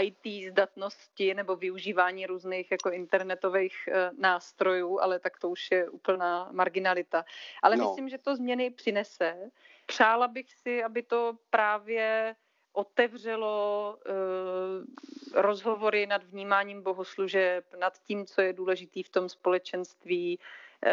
IT 0.00 0.50
zdatnosti 0.50 1.34
nebo 1.34 1.56
využívání 1.56 2.26
různých 2.26 2.70
jako 2.70 2.90
internetových 2.90 3.74
eh, 3.88 4.10
nástrojů, 4.18 5.00
ale 5.00 5.18
tak 5.18 5.38
to 5.38 5.48
už 5.48 5.70
je 5.70 5.88
úplná 5.90 6.48
marginalita. 6.52 7.24
Ale 7.62 7.76
no. 7.76 7.88
myslím, 7.88 8.08
že 8.08 8.18
to 8.18 8.36
změny 8.36 8.70
přinese. 8.70 9.50
Přála 9.86 10.28
bych 10.28 10.52
si, 10.52 10.84
aby 10.84 11.02
to 11.02 11.32
právě 11.50 12.34
otevřelo 12.74 13.96
uh, 14.06 15.42
rozhovory 15.42 16.06
nad 16.06 16.24
vnímáním 16.24 16.82
bohoslužeb, 16.82 17.64
nad 17.80 17.98
tím, 17.98 18.26
co 18.26 18.40
je 18.40 18.52
důležitý 18.52 19.02
v 19.02 19.08
tom 19.08 19.28
společenství, 19.28 20.38
uh, 20.38 20.90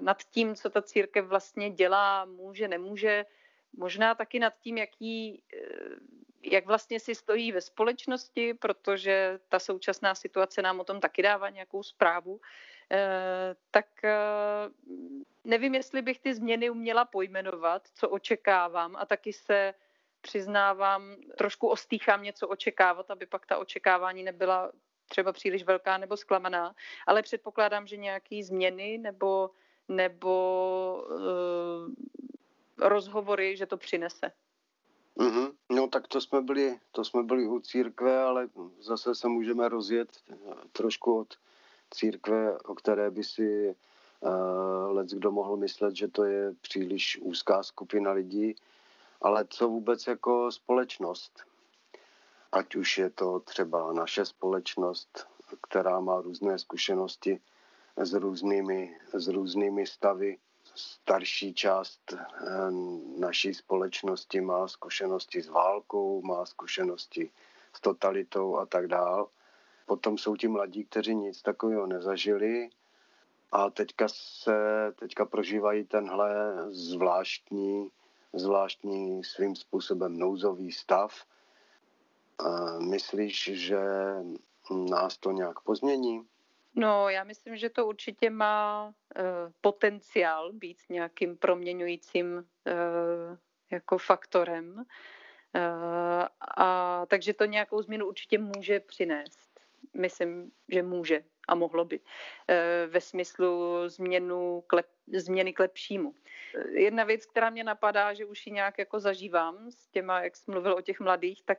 nad 0.00 0.22
tím, 0.22 0.54
co 0.54 0.70
ta 0.70 0.82
církev 0.82 1.26
vlastně 1.26 1.70
dělá, 1.70 2.24
může, 2.24 2.68
nemůže, 2.68 3.24
možná 3.76 4.14
taky 4.14 4.38
nad 4.38 4.54
tím, 4.60 4.78
jaký 4.78 5.42
uh, 5.54 5.96
jak 6.52 6.66
vlastně 6.66 7.00
si 7.00 7.14
stojí 7.14 7.52
ve 7.52 7.60
společnosti, 7.60 8.54
protože 8.54 9.38
ta 9.48 9.58
současná 9.58 10.14
situace 10.14 10.62
nám 10.62 10.80
o 10.80 10.84
tom 10.84 11.00
taky 11.00 11.22
dává 11.22 11.50
nějakou 11.50 11.82
zprávu, 11.82 12.40
eh, 12.90 13.54
tak 13.70 14.04
eh, 14.04 14.18
nevím, 15.44 15.74
jestli 15.74 16.02
bych 16.02 16.18
ty 16.20 16.34
změny 16.34 16.70
uměla 16.70 17.04
pojmenovat, 17.04 17.88
co 17.94 18.08
očekávám 18.08 18.96
a 18.96 19.06
taky 19.06 19.32
se 19.32 19.74
přiznávám, 20.20 21.16
trošku 21.38 21.68
ostýchám 21.68 22.22
něco 22.22 22.48
očekávat, 22.48 23.10
aby 23.10 23.26
pak 23.26 23.46
ta 23.46 23.58
očekávání 23.58 24.22
nebyla 24.22 24.72
třeba 25.08 25.32
příliš 25.32 25.64
velká 25.64 25.98
nebo 25.98 26.16
zklamaná, 26.16 26.74
ale 27.06 27.22
předpokládám, 27.22 27.86
že 27.86 27.96
nějaké 27.96 28.40
změny 28.44 28.98
nebo, 28.98 29.50
nebo 29.88 31.06
uh, 31.10 32.88
rozhovory, 32.88 33.56
že 33.56 33.66
to 33.66 33.76
přinese. 33.76 34.32
Mm-hmm. 35.18 35.52
No 35.72 35.88
tak 35.88 36.08
to 36.08 36.20
jsme, 36.20 36.40
byli, 36.40 36.78
to 36.92 37.04
jsme 37.04 37.22
byli 37.22 37.46
u 37.46 37.60
církve, 37.60 38.22
ale 38.22 38.48
zase 38.80 39.14
se 39.14 39.28
můžeme 39.28 39.68
rozjet 39.68 40.08
trošku 40.72 41.18
od 41.18 41.34
církve, 41.90 42.58
o 42.58 42.74
které 42.74 43.10
by 43.10 43.24
si 43.24 43.74
uh, 44.20 44.96
lec 44.96 45.14
kdo 45.14 45.30
mohl 45.30 45.56
myslet, 45.56 45.96
že 45.96 46.08
to 46.08 46.24
je 46.24 46.54
příliš 46.60 47.18
úzká 47.22 47.62
skupina 47.62 48.12
lidí, 48.12 48.54
ale 49.22 49.46
co 49.50 49.68
vůbec 49.68 50.06
jako 50.06 50.52
společnost. 50.52 51.44
Ať 52.52 52.74
už 52.74 52.98
je 52.98 53.10
to 53.10 53.40
třeba 53.40 53.92
naše 53.92 54.24
společnost, 54.24 55.26
která 55.62 56.00
má 56.00 56.20
různé 56.20 56.58
zkušenosti 56.58 57.40
s 57.96 58.12
různými, 58.12 58.96
s 59.12 59.28
různými 59.28 59.86
stavy, 59.86 60.38
starší 60.74 61.54
část 61.54 62.12
eh, 62.12 62.18
naší 63.18 63.54
společnosti 63.54 64.40
má 64.40 64.68
zkušenosti 64.68 65.42
s 65.42 65.48
válkou, 65.48 66.22
má 66.22 66.46
zkušenosti 66.46 67.30
s 67.72 67.80
totalitou 67.80 68.56
a 68.56 68.66
tak 68.66 68.86
dál. 68.86 69.28
Potom 69.86 70.18
jsou 70.18 70.36
ti 70.36 70.48
mladí, 70.48 70.84
kteří 70.84 71.14
nic 71.14 71.42
takového 71.42 71.86
nezažili 71.86 72.70
a 73.52 73.70
teďka 73.70 74.08
se 74.08 74.54
teďka 74.98 75.24
prožívají 75.24 75.84
tenhle 75.84 76.54
zvláštní, 76.70 77.90
zvláštní 78.32 79.24
svým 79.24 79.56
způsobem 79.56 80.18
nouzový 80.18 80.72
stav. 80.72 81.24
Myslíš, 82.78 83.50
že 83.54 83.80
nás 84.90 85.18
to 85.18 85.30
nějak 85.30 85.60
pozmění? 85.60 86.26
No, 86.74 87.08
já 87.08 87.24
myslím, 87.24 87.56
že 87.56 87.70
to 87.70 87.86
určitě 87.86 88.30
má 88.30 88.86
uh, 88.86 89.24
potenciál 89.60 90.52
být 90.52 90.78
nějakým 90.88 91.36
proměňujícím 91.36 92.36
uh, 92.36 92.42
jako 93.70 93.98
faktorem. 93.98 94.74
Uh, 94.76 96.26
a 96.56 97.06
takže 97.06 97.34
to 97.34 97.44
nějakou 97.44 97.82
změnu 97.82 98.06
určitě 98.06 98.38
může 98.38 98.80
přinést. 98.80 99.60
Myslím, 99.96 100.52
že 100.68 100.82
může 100.82 101.24
a 101.48 101.54
mohlo 101.54 101.84
by. 101.84 102.00
Ve 102.86 103.00
smyslu 103.00 103.74
změnu 103.88 104.64
k 104.66 104.72
lep, 104.72 104.86
změny 105.16 105.52
k 105.52 105.60
lepšímu. 105.60 106.14
Jedna 106.70 107.04
věc, 107.04 107.26
která 107.26 107.50
mě 107.50 107.64
napadá, 107.64 108.14
že 108.14 108.24
už 108.24 108.46
ji 108.46 108.52
nějak 108.52 108.78
jako 108.78 109.00
zažívám 109.00 109.70
s 109.70 109.88
těma, 109.88 110.22
jak 110.22 110.36
jsi 110.36 110.50
mluvil 110.50 110.74
o 110.74 110.80
těch 110.80 111.00
mladých, 111.00 111.42
tak 111.44 111.58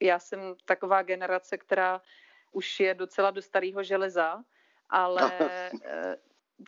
já 0.00 0.18
jsem 0.18 0.54
taková 0.64 1.02
generace, 1.02 1.58
která 1.58 2.00
už 2.52 2.80
je 2.80 2.94
docela 2.94 3.30
do 3.30 3.42
starého 3.42 3.82
železa, 3.82 4.44
ale 4.90 5.32
eh, 5.40 6.16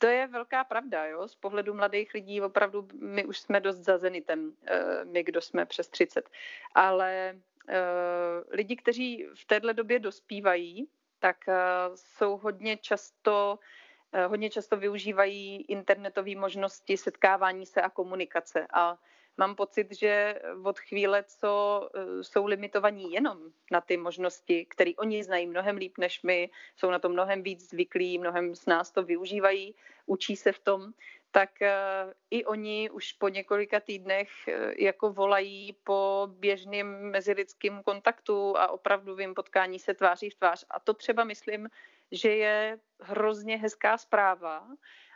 to 0.00 0.06
je 0.06 0.26
velká 0.26 0.64
pravda, 0.64 1.04
jo. 1.04 1.28
Z 1.28 1.34
pohledu 1.34 1.74
mladých 1.74 2.14
lidí 2.14 2.40
opravdu 2.40 2.88
my 3.00 3.24
už 3.24 3.38
jsme 3.38 3.60
dost 3.60 3.76
za 3.76 3.98
zenitem, 3.98 4.52
eh, 4.66 5.04
my, 5.04 5.22
kdo 5.22 5.40
jsme 5.40 5.66
přes 5.66 5.88
30. 5.88 6.30
Ale 6.74 7.34
eh, 7.68 7.76
lidi, 8.50 8.76
kteří 8.76 9.26
v 9.34 9.44
téhle 9.44 9.74
době 9.74 9.98
dospívají, 9.98 10.88
tak 11.18 11.36
jsou 11.94 12.36
hodně 12.36 12.76
často 12.76 13.58
hodně 14.26 14.50
často 14.50 14.76
využívají 14.76 15.62
internetové 15.62 16.34
možnosti 16.34 16.96
setkávání 16.96 17.66
se 17.66 17.82
a 17.82 17.90
komunikace. 17.90 18.66
A 18.72 18.98
mám 19.36 19.56
pocit, 19.56 19.92
že 19.92 20.40
od 20.62 20.78
chvíle, 20.78 21.24
co 21.24 21.50
eh, 21.94 22.24
jsou 22.24 22.46
limitovaní 22.46 23.12
jenom 23.12 23.38
na 23.70 23.80
ty 23.80 23.96
možnosti, 23.96 24.66
které 24.66 24.90
oni 24.96 25.24
znají 25.24 25.46
mnohem 25.46 25.76
líp 25.76 25.98
než 25.98 26.22
my, 26.22 26.50
jsou 26.76 26.90
na 26.90 26.98
to 26.98 27.08
mnohem 27.08 27.42
víc 27.42 27.70
zvyklí, 27.70 28.18
mnohem 28.18 28.54
z 28.54 28.66
nás 28.66 28.90
to 28.90 29.02
využívají, 29.02 29.74
učí 30.06 30.36
se 30.36 30.52
v 30.52 30.58
tom, 30.58 30.92
tak 31.30 31.62
eh, 31.62 31.72
i 32.30 32.44
oni 32.44 32.90
už 32.90 33.12
po 33.12 33.28
několika 33.28 33.80
týdnech 33.80 34.30
eh, 34.48 34.74
jako 34.78 35.12
volají 35.12 35.76
po 35.84 36.28
běžným 36.30 36.86
mezilidským 36.86 37.82
kontaktu 37.82 38.58
a 38.58 38.68
opravdovým 38.68 39.34
potkání 39.34 39.78
se 39.78 39.94
tváří 39.94 40.30
v 40.30 40.34
tvář. 40.34 40.64
A 40.70 40.80
to 40.80 40.94
třeba 40.94 41.24
myslím, 41.24 41.68
že 42.12 42.36
je 42.36 42.78
hrozně 43.00 43.56
hezká 43.56 43.98
zpráva 43.98 44.66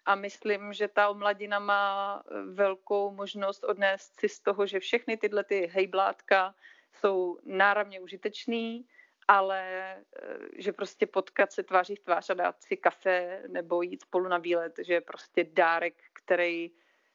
a 0.06 0.14
myslím, 0.14 0.72
že 0.72 0.88
ta 0.88 1.08
omladina 1.08 1.58
má 1.58 2.22
eh, 2.26 2.42
velkou 2.42 3.10
možnost 3.10 3.64
odnést 3.64 4.20
si 4.20 4.28
z 4.28 4.40
toho, 4.40 4.66
že 4.66 4.80
všechny 4.80 5.16
tyhle 5.16 5.44
ty 5.44 5.66
hejblátka 5.66 6.54
jsou 6.92 7.38
náramně 7.44 8.00
užitečný, 8.00 8.86
ale 9.28 9.62
eh, 9.96 10.38
že 10.56 10.72
prostě 10.72 11.06
potkat 11.06 11.52
se 11.52 11.62
tváří 11.62 11.96
v 11.96 12.00
tvář 12.00 12.30
a 12.30 12.34
dát 12.34 12.62
si 12.62 12.76
kafe 12.76 13.42
nebo 13.48 13.82
jít 13.82 14.02
spolu 14.02 14.28
na 14.28 14.38
výlet, 14.38 14.78
že 14.78 14.94
je 14.94 15.00
prostě 15.00 15.44
dárek, 15.44 15.94
který, 16.12 16.70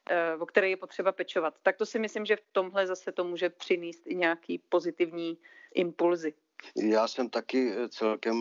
eh, 0.10 0.36
o 0.36 0.46
který 0.46 0.70
je 0.70 0.78
potřeba 0.78 1.12
pečovat. 1.12 1.60
Tak 1.62 1.78
to 1.78 1.86
si 1.86 2.00
myslím, 2.00 2.26
že 2.26 2.36
v 2.36 2.46
tomhle 2.52 2.88
zase 2.88 3.12
to 3.12 3.24
může 3.24 3.50
přinést 3.50 4.08
i 4.08 4.16
nějaký 4.16 4.58
pozitivní 4.58 5.38
impulzy. 5.74 6.34
Já 6.76 7.08
jsem 7.08 7.30
taky 7.30 7.74
celkem 7.90 8.38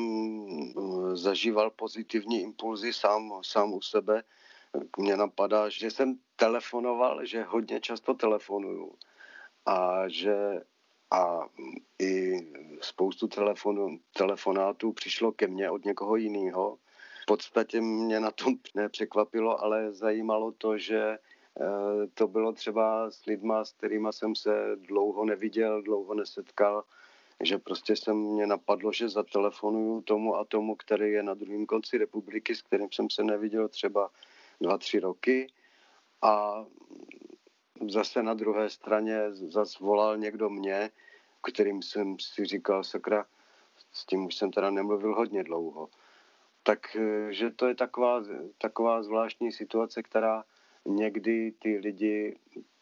zažíval 1.13 1.71
pozitivní 1.71 2.43
impulzy 2.43 2.93
sám, 2.93 3.41
sám 3.43 3.73
u 3.73 3.81
sebe 3.81 4.23
mě 4.99 5.17
napadá, 5.17 5.69
že 5.69 5.91
jsem 5.91 6.19
telefonoval, 6.37 7.25
že 7.25 7.43
hodně 7.43 7.81
často 7.81 8.15
telefonuju 8.15 8.93
a 9.67 10.09
že 10.09 10.61
a 11.11 11.41
i 11.99 12.41
spoustu 12.81 13.29
telefonu, 13.29 14.01
telefonátů 14.17 14.93
přišlo 14.93 15.33
ke 15.33 15.47
mně 15.47 15.71
od 15.71 15.85
někoho 15.85 16.17
jiného. 16.17 16.79
V 17.23 17.27
podstatě 17.27 17.81
mě 17.81 18.21
na 18.21 18.31
tom 18.31 18.55
nepřekvapilo, 18.75 19.65
ale 19.65 19.93
zajímalo 19.93 20.53
to, 20.53 20.79
že 20.79 21.01
eh, 21.01 22.07
to 22.15 22.29
bylo 22.29 22.53
třeba 22.53 23.11
s 23.11 23.25
lidma, 23.25 23.65
s 23.65 23.73
kterými 23.73 24.09
jsem 24.11 24.35
se 24.35 24.77
dlouho 24.77 25.25
neviděl, 25.25 25.83
dlouho 25.83 26.15
nesetkal, 26.15 26.85
že 27.45 27.59
prostě 27.59 27.97
se 27.97 28.15
mě 28.15 28.47
napadlo, 28.47 28.93
že 28.93 29.09
zatelefonuju 29.09 30.03
tomu 30.03 30.37
a 30.37 30.45
tomu, 30.45 30.77
který 30.77 31.13
je 31.13 31.23
na 31.23 31.35
druhém 31.35 31.67
konci 31.67 31.99
republiky, 31.99 32.55
s 32.55 32.63
kterým 32.63 32.89
jsem 32.93 33.11
se 33.11 33.25
neviděl 33.25 33.69
třeba 33.69 34.11
dva, 34.61 34.79
tři 34.79 35.01
roky 35.01 35.53
a 36.23 36.65
zase 37.89 38.23
na 38.23 38.35
druhé 38.35 38.71
straně 38.71 39.19
zase 39.33 39.79
volal 39.81 40.17
někdo 40.17 40.51
mě, 40.51 40.91
kterým 41.53 41.83
jsem 41.83 42.17
si 42.19 42.45
říkal, 42.45 42.85
sakra, 42.85 43.27
s 43.93 44.07
tím 44.07 44.27
už 44.27 44.35
jsem 44.35 44.51
teda 44.51 44.71
nemluvil 44.71 45.15
hodně 45.15 45.45
dlouho. 45.45 45.89
Takže 46.63 47.51
to 47.51 47.67
je 47.67 47.75
taková, 47.75 48.23
taková 48.59 49.03
zvláštní 49.03 49.53
situace, 49.53 50.03
která 50.03 50.45
někdy 50.89 51.53
ty 51.63 51.79
lidi 51.79 52.37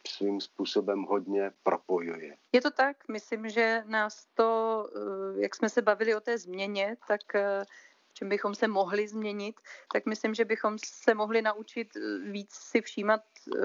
svým 0.08 0.40
způsobem 0.40 1.02
hodně 1.02 1.50
propojuje. 1.62 2.36
Je 2.52 2.60
to 2.60 2.70
tak, 2.70 3.08
myslím, 3.08 3.48
že 3.48 3.82
nás 3.86 4.26
to, 4.34 4.50
eh, 4.96 5.42
jak 5.42 5.54
jsme 5.54 5.68
se 5.68 5.82
bavili 5.82 6.14
o 6.14 6.20
té 6.20 6.38
změně, 6.38 6.96
tak 7.08 7.34
eh, 7.34 7.64
čem 8.12 8.28
bychom 8.28 8.54
se 8.54 8.68
mohli 8.68 9.08
změnit, 9.08 9.60
tak 9.92 10.06
myslím, 10.06 10.34
že 10.34 10.44
bychom 10.44 10.76
se 10.84 11.14
mohli 11.14 11.42
naučit 11.42 11.96
eh, 11.96 12.30
víc 12.30 12.52
si 12.54 12.80
všímat 12.80 13.20
uh, 13.46 13.60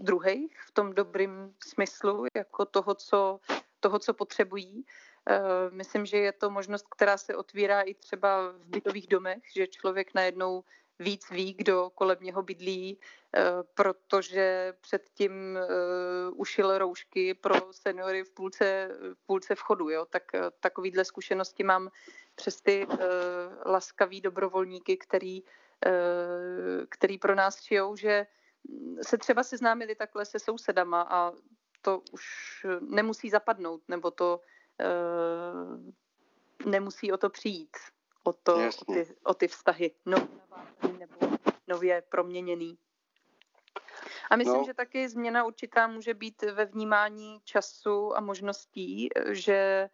druhých 0.00 0.56
v 0.66 0.70
tom 0.70 0.94
dobrým 0.94 1.54
smyslu, 1.68 2.24
jako 2.36 2.64
toho, 2.64 2.94
co, 2.94 3.40
toho, 3.80 3.98
co 3.98 4.14
potřebují. 4.14 4.84
Myslím, 5.70 6.06
že 6.06 6.18
je 6.18 6.32
to 6.32 6.50
možnost, 6.50 6.86
která 6.90 7.16
se 7.16 7.36
otvírá 7.36 7.82
i 7.82 7.94
třeba 7.94 8.48
v 8.52 8.66
bytových 8.66 9.06
domech, 9.06 9.42
že 9.54 9.66
člověk 9.66 10.14
najednou 10.14 10.64
víc 11.00 11.30
ví, 11.30 11.54
kdo 11.54 11.90
kolem 11.94 12.18
něho 12.20 12.42
bydlí, 12.42 12.98
eh, 13.34 13.42
protože 13.74 14.74
předtím 14.80 15.32
uh, 15.32 16.40
ušil 16.40 16.78
roušky 16.78 17.34
pro 17.34 17.72
seniory 17.72 18.24
v 18.24 18.30
půlce, 18.30 18.88
v 19.14 19.26
půlce 19.26 19.54
vchodu. 19.54 19.90
Jo? 19.90 20.06
Tak 20.10 20.22
takovýhle 20.60 21.04
zkušenosti 21.04 21.62
mám 21.62 21.90
přes 22.34 22.60
ty 22.60 22.86
laskavý 23.66 24.20
dobrovolníky, 24.20 24.96
který, 24.96 25.42
který 26.88 27.18
pro 27.18 27.34
nás 27.34 27.62
šijou, 27.62 27.96
že 27.96 28.26
se 29.02 29.18
třeba 29.18 29.42
seznámili 29.42 29.94
takhle 29.94 30.24
se 30.24 30.38
sousedama 30.38 31.02
a 31.10 31.32
to 31.82 32.02
už 32.12 32.24
nemusí 32.80 33.30
zapadnout, 33.30 33.82
nebo 33.88 34.10
to 34.10 34.40
nemusí 36.66 37.12
o 37.12 37.16
to 37.16 37.30
přijít, 37.30 37.76
o, 38.30 38.32
to, 38.32 38.54
o, 38.86 38.92
ty, 38.92 39.16
o 39.24 39.34
ty 39.34 39.48
vztahy 39.48 39.94
nově 40.06 40.28
nebo 40.98 41.36
nově 41.68 42.02
proměněný. 42.08 42.78
A 44.30 44.36
myslím, 44.36 44.56
no. 44.56 44.64
že 44.64 44.74
taky 44.74 45.08
změna 45.08 45.44
určitá 45.44 45.86
může 45.86 46.14
být 46.14 46.42
ve 46.42 46.64
vnímání 46.64 47.40
času 47.44 48.16
a 48.16 48.20
možností, 48.20 49.08
že 49.30 49.88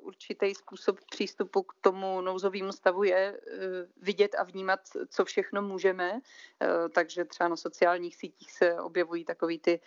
určitý 0.00 0.54
způsob 0.54 1.00
přístupu 1.10 1.62
k 1.62 1.74
tomu 1.80 2.20
nouzovému 2.20 2.72
stavu 2.72 3.02
je 3.02 3.16
eh, 3.16 3.40
vidět 4.02 4.34
a 4.38 4.42
vnímat, 4.42 4.80
co 5.08 5.24
všechno 5.24 5.62
můžeme. 5.62 6.20
Eh, 6.60 6.88
takže 6.88 7.24
třeba 7.24 7.48
na 7.48 7.56
sociálních 7.56 8.16
sítích 8.16 8.52
se 8.52 8.80
objevují 8.80 9.24
takové 9.24 9.58
ty 9.58 9.80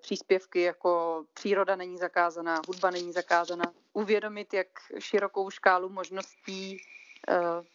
příspěvky, 0.00 0.60
jako 0.60 1.24
příroda 1.34 1.76
není 1.76 1.98
zakázaná, 1.98 2.62
hudba 2.66 2.90
není 2.90 3.12
zakázaná. 3.12 3.64
Uvědomit, 3.92 4.54
jak 4.54 4.66
širokou 4.98 5.50
škálu 5.50 5.88
možností 5.88 6.78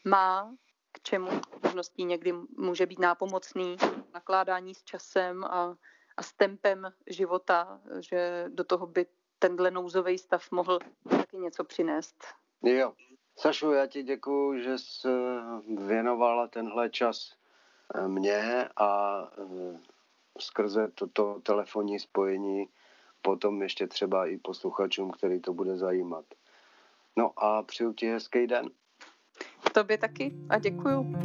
má, 0.03 0.55
k 0.91 0.99
čemu 1.01 1.29
možností 1.63 2.05
někdy 2.05 2.33
může 2.57 2.85
být 2.85 2.99
nápomocný, 2.99 3.77
nakládání 4.13 4.75
s 4.75 4.83
časem 4.83 5.43
a, 5.43 5.75
a 6.17 6.23
s 6.23 6.33
tempem 6.33 6.93
života, 7.07 7.81
že 7.99 8.45
do 8.49 8.63
toho 8.63 8.87
by 8.87 9.05
tenhle 9.39 9.71
nouzový 9.71 10.17
stav 10.17 10.51
mohl 10.51 10.79
taky 11.09 11.37
něco 11.37 11.63
přinést. 11.63 12.23
Jo. 12.63 12.93
Sašu, 13.37 13.71
já 13.71 13.87
ti 13.87 14.03
děkuji, 14.03 14.63
že 14.63 14.77
jsi 14.77 15.07
věnovala 15.77 16.47
tenhle 16.47 16.89
čas 16.89 17.33
eh, 17.95 18.07
mně 18.07 18.69
a 18.75 19.21
eh, 19.37 19.79
skrze 20.39 20.87
toto 20.95 21.39
telefonní 21.43 21.99
spojení 21.99 22.69
potom 23.21 23.61
ještě 23.61 23.87
třeba 23.87 24.27
i 24.27 24.37
posluchačům, 24.37 25.11
který 25.11 25.39
to 25.39 25.53
bude 25.53 25.77
zajímat. 25.77 26.25
No 27.17 27.43
a 27.43 27.63
přeju 27.63 27.93
ti 27.93 28.07
hezký 28.07 28.47
den. 28.47 28.69
Tobě 29.73 29.97
taky 29.97 30.33
a 30.49 30.59
děkuju. 30.59 31.15